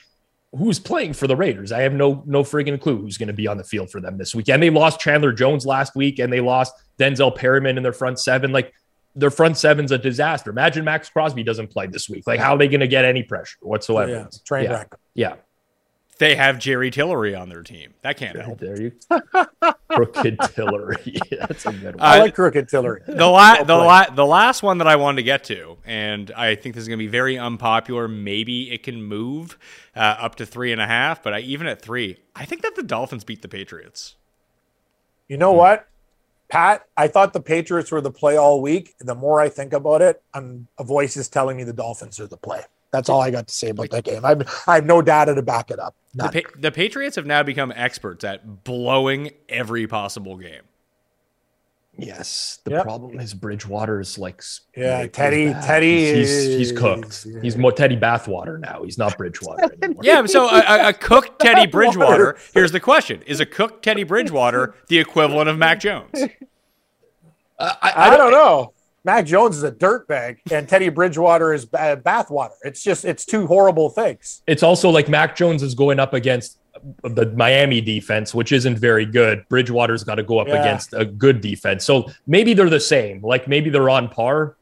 [0.57, 1.71] who's playing for the Raiders?
[1.71, 4.17] I have no no friggin' clue who's going to be on the field for them
[4.17, 4.63] this weekend.
[4.63, 8.51] They lost Chandler Jones last week, and they lost Denzel Perryman in their front seven.
[8.51, 8.73] Like
[9.15, 10.49] their front seven's a disaster.
[10.51, 12.25] Imagine Maxx Crosby doesn't play this week.
[12.27, 14.11] Like how are they going to get any pressure whatsoever?
[14.11, 14.71] yeah, train yeah.
[14.71, 14.95] wreck.
[15.15, 15.35] Yeah,
[16.19, 17.93] They have Jerry Tillery on their team.
[18.03, 18.59] That can't help.
[18.59, 18.91] there you
[19.89, 21.17] crooked Tillery.
[21.31, 21.99] That's a good one.
[22.05, 23.01] I Uh, like crooked Tillery.
[23.07, 23.85] the la- Well the played.
[23.87, 26.87] la- the last one that I wanted to get to, and I think this is
[26.87, 28.07] going to be very unpopular.
[28.07, 29.57] Maybe it can move
[29.95, 32.75] uh, up to three and a half, but I, even at three, I think that
[32.75, 34.15] the Dolphins beat the Patriots.
[35.27, 35.87] You know what,
[36.49, 36.85] Pat?
[36.97, 38.95] I thought the Patriots were the play all week.
[38.99, 42.27] The more I think about it, I'm, a voice is telling me the Dolphins are
[42.27, 42.61] the play.
[42.91, 44.25] That's all I got to say about that game.
[44.25, 44.35] I,
[44.65, 45.95] I have no data to back it up.
[46.15, 50.63] The, pa- the Patriots have now become experts at blowing every possible game.
[51.97, 52.83] Yes, the Yep.
[52.83, 54.41] problem is Bridgewater's like
[54.77, 55.63] Yeah, like, Teddy- bad.
[55.65, 57.25] Teddy he's, he's, he's cooked.
[57.25, 57.41] yeah.
[57.41, 58.83] He's more Teddy Bathwater now.
[58.83, 60.01] He's not Bridgewater anymore.
[60.03, 62.37] Yeah, so a, a, a cooked Teddy Bridgewater.
[62.53, 66.11] Here's the question: Is a cooked Teddy Bridgewater the equivalent of Mac Jones?
[67.57, 68.71] Uh, I, I don't know.
[69.03, 72.51] Mac Jones is a dirtbag, and Teddy Bridgewater is bathwater.
[72.63, 74.41] It's just it's two horrible things.
[74.47, 76.58] It's also like Mac Jones is going up against
[77.03, 79.47] the Miami defense, which isn't very good.
[79.49, 80.61] Bridgewater's got to go up Yeah.
[80.61, 81.85] against a good defense.
[81.85, 83.21] So maybe they're the same.
[83.21, 84.55] Like maybe they're on par.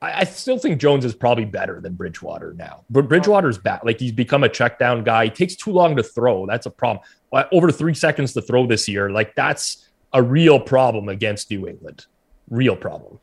[0.00, 2.84] I, I still think Jones is probably better than Bridgewater now.
[2.90, 3.80] But Bridgewater's bad.
[3.84, 5.24] Like he's become a check down guy.
[5.24, 6.46] He takes too long to throw.
[6.46, 7.04] That's a problem.
[7.32, 9.10] Uh, Over three seconds to throw this year.
[9.10, 12.06] Like that's a real problem against New England.
[12.50, 13.18] Real problem.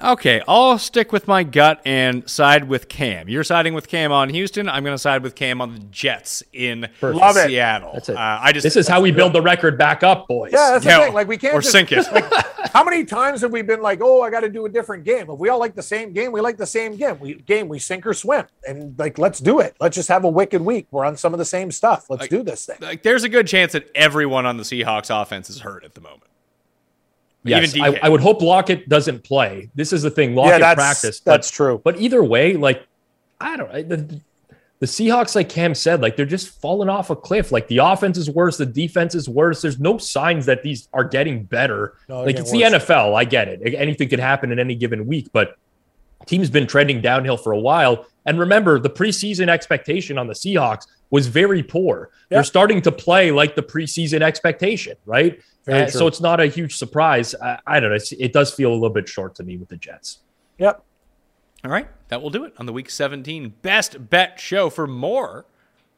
[0.00, 3.28] Okay, I'll stick with my gut and side with Cam.
[3.28, 4.68] You're siding with Cam on Houston.
[4.68, 7.46] I'm going to side with Cam on the Jets in Love it.
[7.46, 7.92] Seattle.
[7.94, 8.16] That's it.
[8.16, 10.50] Uh, I just This is how we build the record back up, boys.
[10.52, 11.14] Yeah, that's Yeah, the thing.
[11.14, 12.04] Like we can't or just, sink it.
[12.12, 15.04] Like, how many times have we been like, "Oh, I got to do a different
[15.04, 15.28] game"?
[15.28, 17.18] If we all like the same game, we like the same game.
[17.20, 19.76] We game, we sink or swim, and like, let's do it.
[19.78, 20.86] Let's just have a wicked week.
[20.90, 22.08] We're on some of the same stuff.
[22.08, 22.76] Let's do this thing.
[22.80, 26.00] like there's a good chance that everyone on the Seahawks offense is hurt at the
[26.00, 26.22] moment.
[27.44, 27.98] Yes, Even I, DK.
[28.02, 29.70] I would hope Lockett doesn't play.
[29.74, 30.34] This is the thing.
[30.34, 31.20] Lockett yeah, that's practice.
[31.20, 31.80] but- that's true.
[31.82, 32.86] But either way, like
[33.40, 33.82] I don't know.
[33.82, 34.20] The,
[34.78, 37.52] the Seahawks, like Cam said, like they're just falling off a cliff.
[37.52, 39.62] Like the offense is worse, the defense is worse.
[39.62, 41.94] There's no signs that these are getting better.
[42.08, 42.62] No, like getting it's the.
[42.62, 43.14] NFL.
[43.14, 43.74] I get it.
[43.74, 45.56] Anything could happen in any given week, but
[46.26, 48.06] team's been trending downhill for a while.
[48.26, 52.10] And remember, the preseason expectation on the Seahawks was very poor.
[52.12, 52.38] Yeah.
[52.38, 55.40] They're starting to play like the preseason expectation, right?
[55.64, 55.98] Very And true.
[56.00, 57.34] so it's not a huge surprise.
[57.40, 57.96] I, I don't know.
[57.96, 60.18] It's, it does feel a little bit short to me with the Jets.
[60.58, 60.82] Yep.
[61.64, 64.68] All right, that will do it on the Week 17 Best Bet Show.
[64.68, 65.46] For more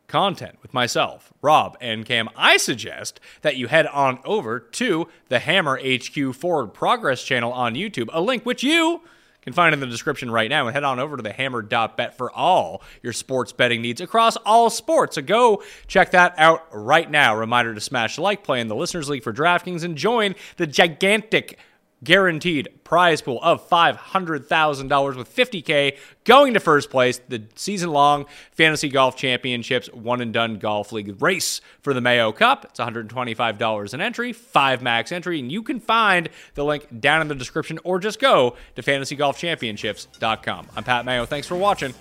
[0.08, 5.38] content with myself, Rob, and Cam, I suggest that you head on over to the
[5.38, 9.00] Hammer HQ Forward Progress channel on YouTube, a link which you
[9.44, 12.32] can find in the description right now, and head on over to the hammer.bet for
[12.32, 15.14] all your sports betting needs across all sports.
[15.14, 17.36] So go check that out right now.
[17.36, 21.58] Reminder to smash like, play in the Listeners League for DraftKings, and join the gigantic
[22.02, 28.88] guaranteed prize pool of $500,000 with 50K going to first place, the season long Fantasy
[28.88, 32.66] Golf Championships one and done golf league race for the Mayo Cup.
[32.66, 37.28] It's $125 an entry, five max entry, and you can find the link down in
[37.28, 40.68] the description or just go to fantasygolfchampionships.com.
[40.76, 41.26] I'm Pat Mayo.
[41.26, 41.94] Thanks for watching.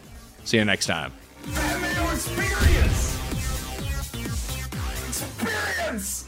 [0.43, 1.13] See you next time.
[2.13, 3.19] Experience.
[5.07, 6.22] Experience.